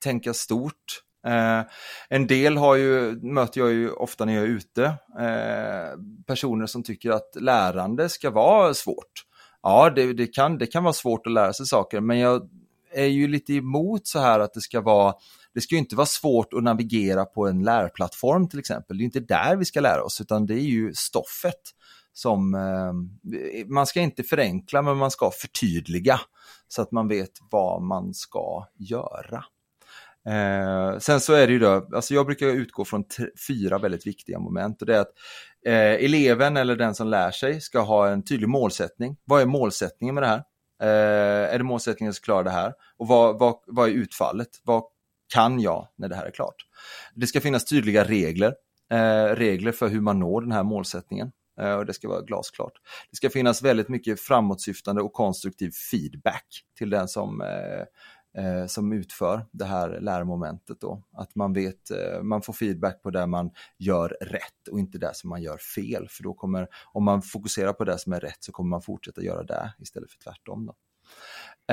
tänka 0.06 0.34
stort. 0.34 1.02
Eh, 1.26 1.62
en 2.08 2.26
del 2.26 2.56
har 2.56 2.76
ju, 2.76 3.20
möter 3.22 3.60
jag 3.60 3.72
ju 3.72 3.90
ofta 3.90 4.24
när 4.24 4.34
jag 4.34 4.44
är 4.44 4.48
ute, 4.48 4.84
eh, 5.18 5.98
personer 6.26 6.66
som 6.66 6.82
tycker 6.82 7.10
att 7.10 7.36
lärande 7.40 8.08
ska 8.08 8.30
vara 8.30 8.74
svårt. 8.74 9.24
Ja, 9.62 9.90
det, 9.90 10.12
det, 10.12 10.26
kan, 10.26 10.58
det 10.58 10.66
kan 10.66 10.84
vara 10.84 10.92
svårt 10.92 11.26
att 11.26 11.32
lära 11.32 11.52
sig 11.52 11.66
saker, 11.66 12.00
men 12.00 12.18
jag 12.18 12.48
är 12.92 13.06
ju 13.06 13.28
lite 13.28 13.52
emot 13.52 14.06
så 14.06 14.18
här 14.18 14.40
att 14.40 14.54
det 14.54 14.60
ska 14.60 14.80
vara 14.80 15.14
det 15.54 15.60
ska 15.60 15.74
ju 15.74 15.78
inte 15.78 15.96
vara 15.96 16.06
svårt 16.06 16.52
att 16.52 16.62
navigera 16.62 17.24
på 17.24 17.46
en 17.46 17.62
lärplattform 17.62 18.48
till 18.48 18.58
exempel. 18.58 18.98
Det 18.98 19.02
är 19.02 19.04
inte 19.04 19.20
där 19.20 19.56
vi 19.56 19.64
ska 19.64 19.80
lära 19.80 20.02
oss, 20.04 20.20
utan 20.20 20.46
det 20.46 20.54
är 20.54 20.68
ju 20.68 20.94
stoffet 20.94 21.60
som 22.12 22.54
eh, 22.54 23.64
man 23.66 23.86
ska 23.86 24.00
inte 24.00 24.22
förenkla, 24.22 24.82
men 24.82 24.96
man 24.96 25.10
ska 25.10 25.30
förtydliga 25.30 26.20
så 26.68 26.82
att 26.82 26.92
man 26.92 27.08
vet 27.08 27.30
vad 27.50 27.82
man 27.82 28.14
ska 28.14 28.66
göra. 28.78 29.44
Eh, 30.26 30.98
sen 30.98 31.20
så 31.20 31.32
är 31.32 31.46
det 31.46 31.52
ju 31.52 31.58
då, 31.58 31.88
alltså 31.94 32.14
jag 32.14 32.26
brukar 32.26 32.46
utgå 32.46 32.84
från 32.84 33.04
fyra 33.48 33.78
väldigt 33.78 34.06
viktiga 34.06 34.38
moment 34.38 34.80
och 34.80 34.86
det 34.86 34.96
är 34.96 35.00
att 35.00 35.12
eh, 35.66 36.04
eleven 36.04 36.56
eller 36.56 36.76
den 36.76 36.94
som 36.94 37.08
lär 37.08 37.30
sig 37.30 37.60
ska 37.60 37.80
ha 37.80 38.08
en 38.08 38.24
tydlig 38.24 38.48
målsättning. 38.48 39.16
Vad 39.24 39.42
är 39.42 39.46
målsättningen 39.46 40.14
med 40.14 40.22
det 40.22 40.28
här? 40.28 40.42
Eh, 40.82 41.54
är 41.54 41.58
det 41.58 41.64
målsättningen 41.64 42.10
att 42.10 42.20
klara 42.20 42.42
det 42.42 42.50
här? 42.50 42.72
Och 42.96 43.08
vad, 43.08 43.38
vad, 43.38 43.54
vad 43.66 43.88
är 43.88 43.92
utfallet? 43.92 44.48
Vad 44.64 44.82
kan 45.34 45.60
jag 45.60 45.88
när 45.96 46.08
det 46.08 46.16
här 46.16 46.26
är 46.26 46.30
klart? 46.30 46.56
Det 47.14 47.26
ska 47.26 47.40
finnas 47.40 47.64
tydliga 47.64 48.04
regler, 48.04 48.54
eh, 48.92 49.34
regler 49.34 49.72
för 49.72 49.88
hur 49.88 50.00
man 50.00 50.18
når 50.18 50.40
den 50.40 50.52
här 50.52 50.62
målsättningen. 50.62 51.32
Eh, 51.60 51.74
och 51.74 51.86
det 51.86 51.94
ska 51.94 52.08
vara 52.08 52.20
glasklart. 52.20 52.72
Det 53.10 53.16
ska 53.16 53.30
finnas 53.30 53.62
väldigt 53.62 53.88
mycket 53.88 54.20
framåtsyftande 54.20 55.02
och 55.02 55.12
konstruktiv 55.12 55.70
feedback 55.90 56.46
till 56.78 56.90
den 56.90 57.08
som 57.08 57.40
eh, 57.40 57.84
eh, 58.37 58.66
som 58.66 58.92
utför 58.92 59.46
det 59.53 59.64
här 59.64 60.01
lärmomentet 60.01 60.81
då. 60.81 61.03
Att 61.12 61.35
man 61.35 61.53
vet, 61.53 61.90
eh, 61.90 62.22
man 62.22 62.42
får 62.42 62.53
feedback 62.53 63.03
på 63.03 63.11
det 63.11 63.27
man 63.27 63.51
gör 63.79 64.09
rätt 64.20 64.68
och 64.70 64.79
inte 64.79 64.99
det 64.99 65.14
som 65.14 65.31
man 65.31 65.42
gör 65.42 65.59
fel. 65.59 66.07
För 66.11 66.22
då 66.22 66.35
kommer, 66.35 66.68
om 66.92 67.05
man 67.05 67.22
fokuserar 67.22 67.72
på 67.72 67.85
det 67.85 67.99
som 67.99 68.12
är 68.12 68.20
rätt 68.20 68.44
så 68.44 68.53
kommer 68.53 68.70
man 68.70 68.83
fortsätta 68.83 69.22
göra 69.22 69.42
det 69.42 69.75
istället 69.79 70.11
för 70.11 70.18
tvärtom. 70.18 70.66
Då. 70.66 70.75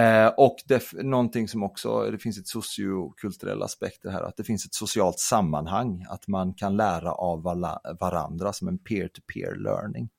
Eh, 0.02 0.28
och 0.28 0.56
det, 0.68 0.94
någonting 0.94 1.48
som 1.48 1.64
också, 1.64 2.12
det 2.12 2.18
finns 2.18 2.40
ett 2.40 2.48
sociokulturell 2.48 3.64
aspekt 3.64 4.06
här, 4.06 4.22
att 4.22 4.38
det 4.38 4.44
finns 4.44 4.66
ett 4.66 4.74
socialt 4.74 5.20
sammanhang, 5.20 6.06
att 6.10 6.28
man 6.28 6.54
kan 6.54 6.78
lära 6.78 7.12
av 7.12 7.44
varandra 8.00 8.54
som 8.54 8.68
en 8.68 8.78
peer-to-peer 8.78 9.52
-peer 9.52 9.64
learning. 9.64 10.10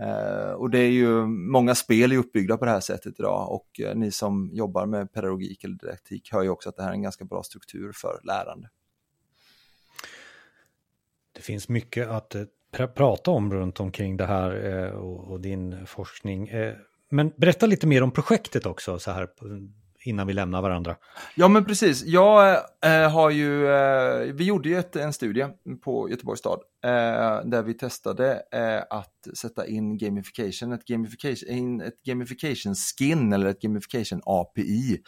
Eh, 0.00 0.50
och 0.50 0.70
det 0.70 0.78
är 0.78 0.90
ju, 0.90 1.26
många 1.26 1.74
spel 1.74 2.12
är 2.12 2.16
uppbyggda 2.16 2.56
på 2.56 2.64
det 2.64 2.70
här 2.70 2.80
sättet 2.80 3.14
idag 3.18 3.52
och 3.52 3.80
eh, 3.80 3.94
ni 3.94 4.10
som 4.10 4.50
jobbar 4.52 4.86
med 4.86 5.12
pedagogik 5.12 5.64
eller 5.64 5.74
didaktik 5.74 6.32
hör 6.32 6.42
ju 6.42 6.48
också 6.48 6.68
att 6.68 6.76
det 6.76 6.82
här 6.82 6.90
är 6.90 6.94
en 6.94 7.02
ganska 7.02 7.24
bra 7.24 7.42
struktur 7.42 7.92
för 7.94 8.20
lärande. 8.24 8.68
Det 11.32 11.40
finns 11.40 11.68
mycket 11.68 12.08
att 12.08 12.34
eh, 12.34 12.42
pr 12.72 12.86
prata 12.86 13.30
om 13.30 13.52
runt 13.52 13.80
omkring 13.80 14.16
det 14.16 14.26
här 14.26 14.50
och, 14.92 15.30
och, 15.30 15.40
din 15.40 15.86
forskning. 15.86 16.50
Men 17.10 17.32
berätta 17.36 17.66
lite 17.66 17.86
mer 17.86 18.02
om 18.02 18.10
projektet 18.10 18.66
också 18.66 18.98
så 18.98 19.10
här 19.10 19.28
innan 20.04 20.26
vi 20.26 20.32
lämnar 20.32 20.62
varandra. 20.62 20.96
Ja 21.34 21.48
men 21.48 21.64
precis, 21.64 22.04
jag 22.04 22.56
eh, 22.84 23.12
har 23.12 23.30
ju, 23.30 23.68
eh, 23.68 24.34
vi 24.34 24.44
gjorde 24.44 24.68
ju 24.68 24.78
ett, 24.78 24.96
en 24.96 25.12
studie 25.12 25.46
på 25.84 26.10
Göteborgs 26.10 26.40
stad 26.40 26.60
eh, 26.84 26.90
där 27.44 27.62
vi 27.62 27.74
testade 27.74 28.42
eh, 28.52 28.98
att 28.98 29.28
sätta 29.38 29.66
in 29.66 29.98
gamification, 29.98 30.72
ett 30.72 30.84
gamification, 30.84 31.80
ett 31.80 32.02
gamification 32.06 32.74
skin 32.74 33.32
eller 33.32 33.46
ett 33.46 33.60
gamification 33.60 34.20
API 34.24 35.02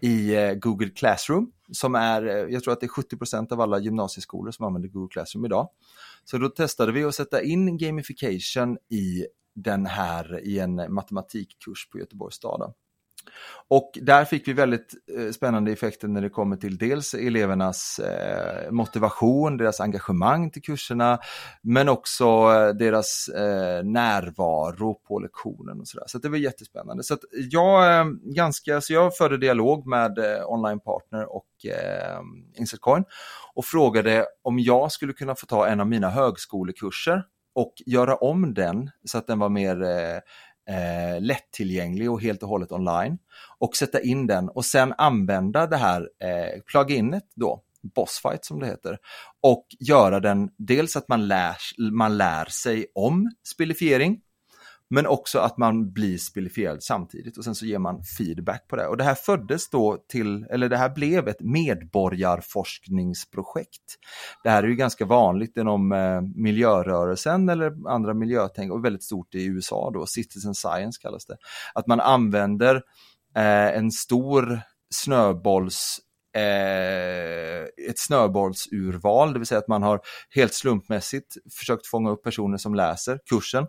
i 0.00 0.34
eh, 0.34 0.52
Google 0.52 0.90
Classroom 0.90 1.52
som 1.72 1.94
är, 1.94 2.26
eh, 2.26 2.52
jag 2.52 2.62
tror 2.62 2.72
att 2.72 2.80
det 2.80 2.86
är 2.86 3.16
70% 3.16 3.52
av 3.52 3.60
alla 3.60 3.78
gymnasieskolor 3.78 4.50
som 4.50 4.66
använder 4.66 4.88
Google 4.88 5.08
Classroom 5.12 5.44
idag. 5.44 5.68
Så 6.24 6.38
då 6.38 6.48
testade 6.48 6.92
vi 6.92 7.04
att 7.04 7.14
sätta 7.14 7.42
in 7.42 7.78
gamification 7.78 8.78
i 8.90 9.26
den 9.54 9.86
här 9.86 10.44
i 10.44 10.58
en 10.58 10.94
matematikkurs 10.94 11.88
på 11.92 11.98
Göteborgs 11.98 12.34
stad. 12.34 12.74
Och 13.70 13.90
där 14.02 14.24
fick 14.24 14.48
vi 14.48 14.52
väldigt 14.52 14.94
eh, 15.18 15.30
spännande 15.30 15.72
effekter 15.72 16.08
när 16.08 16.20
det 16.20 16.28
kommer 16.28 16.56
till 16.56 16.78
dels 16.78 17.14
elevernas 17.14 17.98
eh, 17.98 18.70
motivation, 18.70 19.56
deras 19.56 19.80
engagemang 19.80 20.50
till 20.50 20.62
kurserna, 20.62 21.18
men 21.62 21.88
också 21.88 22.24
eh, 22.24 22.68
deras 22.68 23.30
närvaro 23.84 24.94
på 24.94 25.18
lektionen 25.18 25.80
och 25.80 25.88
sådär. 25.88 26.04
Så 26.06 26.18
det 26.18 26.28
var 26.28 26.36
jättespännande. 26.36 27.02
Så 27.02 27.16
jag, 27.50 28.06
ganska, 28.22 28.80
så 28.80 28.92
jag 28.92 29.16
förde 29.16 29.38
dialog 29.38 29.86
med 29.86 30.18
Online 30.46 30.80
Partner 30.80 31.36
och 31.36 31.66
eh, 31.66 32.20
Insetcoin 32.54 33.04
och 33.54 33.64
frågade 33.64 34.26
om 34.42 34.58
jag 34.58 34.92
skulle 34.92 35.12
kunna 35.12 35.34
få 35.34 35.46
ta 35.46 35.66
en 35.66 35.80
av 35.80 35.86
mina 35.86 36.10
högskolekurser 36.10 37.24
och 37.54 37.74
göra 37.86 38.16
om 38.16 38.54
den 38.54 38.90
så 39.04 39.18
att 39.18 39.26
den 39.26 39.38
var 39.38 39.48
mer 39.48 39.82
eh, 40.68 41.20
lättillgänglig 41.20 42.10
och 42.10 42.22
helt 42.22 42.42
och 42.42 42.48
hållet 42.48 42.72
online 42.72 43.18
och 43.58 43.76
sätta 43.76 44.00
in 44.00 44.26
den 44.26 44.48
och 44.48 44.64
sen 44.64 44.94
använda 44.98 45.66
det 45.66 45.76
här 45.76 46.00
eh, 46.00 46.60
pluginet 46.66 47.24
då, 47.34 47.62
Bossfight 47.94 48.44
som 48.44 48.60
det 48.60 48.66
heter, 48.66 48.98
och 49.42 49.66
göra 49.80 50.20
den 50.20 50.50
dels 50.56 50.96
att 50.96 51.08
man 51.08 51.28
lär, 51.28 51.56
man 51.92 52.18
lär 52.18 52.44
sig 52.44 52.86
om 52.94 53.30
spelifiering 53.48 54.20
men 54.90 55.06
också 55.06 55.38
att 55.38 55.58
man 55.58 55.92
blir 55.92 56.18
spelifierad 56.18 56.82
samtidigt 56.82 57.38
och 57.38 57.44
sen 57.44 57.54
så 57.54 57.66
ger 57.66 57.78
man 57.78 58.02
feedback 58.02 58.68
på 58.68 58.76
det. 58.76 58.86
Och 58.86 58.96
det 58.96 59.04
här 59.04 59.14
föddes 59.14 59.70
då 59.70 60.04
till, 60.08 60.46
eller 60.50 60.68
det 60.68 60.76
här 60.76 60.94
blev 60.94 61.28
ett 61.28 61.40
medborgarforskningsprojekt. 61.40 63.96
Det 64.42 64.50
här 64.50 64.62
är 64.62 64.66
ju 64.66 64.76
ganska 64.76 65.04
vanligt 65.04 65.56
inom 65.56 65.92
eh, 65.92 66.20
miljörörelsen 66.20 67.48
eller 67.48 67.88
andra 67.88 68.14
miljötänk 68.14 68.72
och 68.72 68.84
väldigt 68.84 69.04
stort 69.04 69.34
i 69.34 69.44
USA 69.44 69.90
då, 69.94 70.06
citizen 70.06 70.54
science 70.54 71.00
kallas 71.02 71.26
det. 71.26 71.36
Att 71.74 71.86
man 71.86 72.00
använder 72.00 72.74
eh, 73.36 73.76
en 73.76 73.90
stor 73.90 74.60
snöbolls 74.90 76.00
Eh, 76.38 77.64
ett 77.90 77.98
snöbollsurval, 77.98 79.32
det 79.32 79.38
vill 79.38 79.46
säga 79.46 79.58
att 79.58 79.68
man 79.68 79.82
har 79.82 80.00
helt 80.30 80.54
slumpmässigt 80.54 81.36
försökt 81.58 81.86
fånga 81.86 82.10
upp 82.10 82.22
personer 82.22 82.56
som 82.56 82.74
läser 82.74 83.20
kursen 83.30 83.66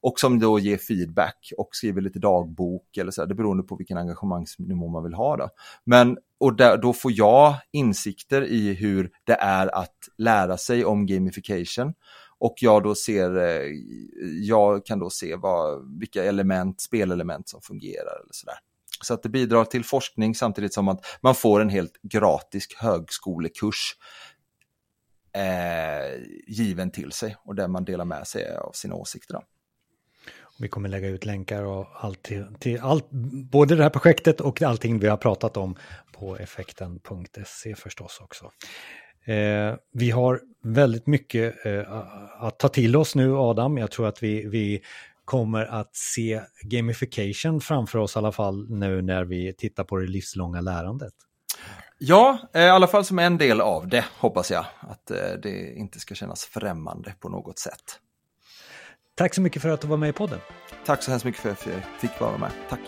och 0.00 0.20
som 0.20 0.38
då 0.38 0.58
ger 0.58 0.76
feedback 0.76 1.52
och 1.58 1.68
skriver 1.72 2.00
lite 2.00 2.18
dagbok 2.18 2.96
eller 2.96 3.10
så, 3.10 3.20
här, 3.22 3.28
det 3.28 3.34
beroende 3.34 3.62
på 3.62 3.76
vilken 3.76 3.98
engagemangsnivå 3.98 4.88
man 4.88 5.04
vill 5.04 5.14
ha. 5.14 5.36
Då. 5.36 5.48
Men 5.84 6.18
och 6.40 6.56
där, 6.56 6.76
då 6.76 6.92
får 6.92 7.12
jag 7.12 7.54
insikter 7.72 8.42
i 8.42 8.74
hur 8.74 9.10
det 9.24 9.34
är 9.34 9.74
att 9.74 9.96
lära 10.18 10.56
sig 10.56 10.84
om 10.84 11.06
gamification 11.06 11.94
och 12.38 12.54
jag 12.60 12.82
då 12.82 12.94
ser, 12.94 13.36
eh, 13.36 13.70
jag 14.40 14.86
kan 14.86 14.98
då 14.98 15.10
se 15.10 15.36
vad, 15.36 15.98
vilka 15.98 16.24
element, 16.24 16.80
spelelement 16.80 17.48
som 17.48 17.60
fungerar 17.60 18.20
eller 18.20 18.32
sådär. 18.32 18.58
Så 19.02 19.14
att 19.14 19.22
det 19.22 19.28
bidrar 19.28 19.64
till 19.64 19.84
forskning 19.84 20.34
samtidigt 20.34 20.74
som 20.74 20.88
att 20.88 21.04
man 21.20 21.34
får 21.34 21.60
en 21.60 21.68
helt 21.68 22.02
gratis 22.02 22.66
högskolekurs 22.78 23.96
eh, 25.36 26.22
given 26.46 26.90
till 26.90 27.12
sig 27.12 27.36
och 27.44 27.54
där 27.54 27.68
man 27.68 27.84
delar 27.84 28.04
med 28.04 28.26
sig 28.26 28.56
av 28.56 28.72
sina 28.72 28.94
åsikter. 28.94 29.34
Då. 29.34 29.42
Vi 30.58 30.68
kommer 30.68 30.88
lägga 30.88 31.08
ut 31.08 31.24
länkar 31.24 31.62
och 31.62 31.86
allt 31.92 32.22
till, 32.22 32.46
till 32.58 32.80
allt, 32.80 33.10
både 33.50 33.76
det 33.76 33.82
här 33.82 33.90
projektet 33.90 34.40
och 34.40 34.62
allting 34.62 34.98
vi 34.98 35.08
har 35.08 35.16
pratat 35.16 35.56
om 35.56 35.76
på 36.12 36.36
effekten.se 36.36 37.74
förstås 37.74 38.20
också. 38.22 38.50
Eh, 39.24 39.74
vi 39.92 40.10
har 40.10 40.40
väldigt 40.62 41.06
mycket 41.06 41.66
eh, 41.66 41.92
att 42.38 42.58
ta 42.58 42.68
till 42.68 42.96
oss 42.96 43.14
nu 43.14 43.36
Adam. 43.36 43.78
Jag 43.78 43.90
tror 43.90 44.08
att 44.08 44.22
vi, 44.22 44.48
vi 44.48 44.82
kommer 45.24 45.64
att 45.64 45.96
se 45.96 46.40
gamification 46.62 47.60
framför 47.60 47.98
oss 47.98 48.16
i 48.16 48.18
alla 48.18 48.32
fall 48.32 48.66
nu 48.70 49.02
när 49.02 49.24
vi 49.24 49.54
tittar 49.58 49.84
på 49.84 49.96
det 49.96 50.06
livslånga 50.06 50.60
lärandet. 50.60 51.12
Ja, 51.98 52.38
eh, 52.54 52.62
i 52.62 52.68
alla 52.68 52.86
fall 52.86 53.04
som 53.04 53.18
en 53.18 53.38
del 53.38 53.60
av 53.60 53.88
det 53.88 54.04
hoppas 54.18 54.50
jag. 54.50 54.64
Att 54.80 55.10
eh, 55.10 55.16
det 55.42 55.74
inte 55.74 56.00
ska 56.00 56.14
kännas 56.14 56.44
främmande 56.44 57.14
på 57.20 57.28
något 57.28 57.58
sätt. 57.58 58.00
Tack 59.14 59.34
så 59.34 59.40
mycket 59.40 59.62
för 59.62 59.68
att 59.68 59.80
du 59.80 59.88
var 59.88 59.96
med 59.96 60.08
i 60.08 60.12
podden. 60.12 60.38
Tack 60.86 61.02
så 61.02 61.10
hemskt 61.10 61.24
mycket 61.24 61.40
för 61.40 61.50
att 61.50 61.66
jag 61.66 62.00
fick 62.00 62.20
vara 62.20 62.38
med. 62.38 62.50
Tack. 62.68 62.80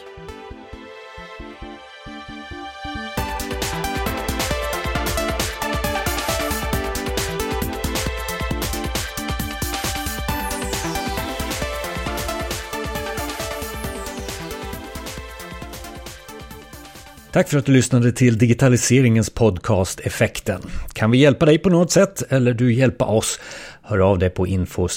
Tack 17.34 17.48
för 17.48 17.58
att 17.58 17.66
du 17.66 17.72
lyssnade 17.72 18.12
till 18.12 18.38
digitaliseringens 18.38 19.30
podcast 19.30 20.00
Effekten. 20.00 20.60
Kan 20.92 21.10
vi 21.10 21.18
hjälpa 21.18 21.46
dig 21.46 21.58
på 21.58 21.70
något 21.70 21.90
sätt 21.90 22.22
eller 22.28 22.54
du 22.54 22.74
hjälpa 22.74 23.04
oss? 23.04 23.40
Hör 23.82 23.98
av 23.98 24.18
dig 24.18 24.30
på 24.30 24.46
info 24.46 24.88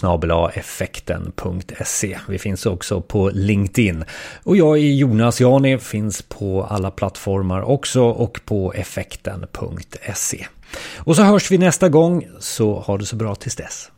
effekten.se. 0.53 2.19
Vi 2.27 2.39
finns 2.39 2.65
också 2.65 3.01
på 3.01 3.29
LinkedIn. 3.29 4.03
Och 4.43 4.57
jag 4.57 4.77
är 4.77 4.81
Jonas 4.81 5.41
Jani, 5.41 5.77
finns 5.77 6.21
på 6.21 6.63
alla 6.63 6.91
plattformar 6.91 7.61
också 7.61 8.01
och 8.01 8.39
på 8.45 8.73
effekten.se. 8.73 10.45
Och 10.97 11.15
så 11.15 11.23
hörs 11.23 11.51
vi 11.51 11.57
nästa 11.57 11.89
gång, 11.89 12.27
så 12.39 12.79
ha 12.79 12.97
det 12.97 13.05
så 13.05 13.15
bra 13.15 13.35
tills 13.35 13.55
dess. 13.55 13.91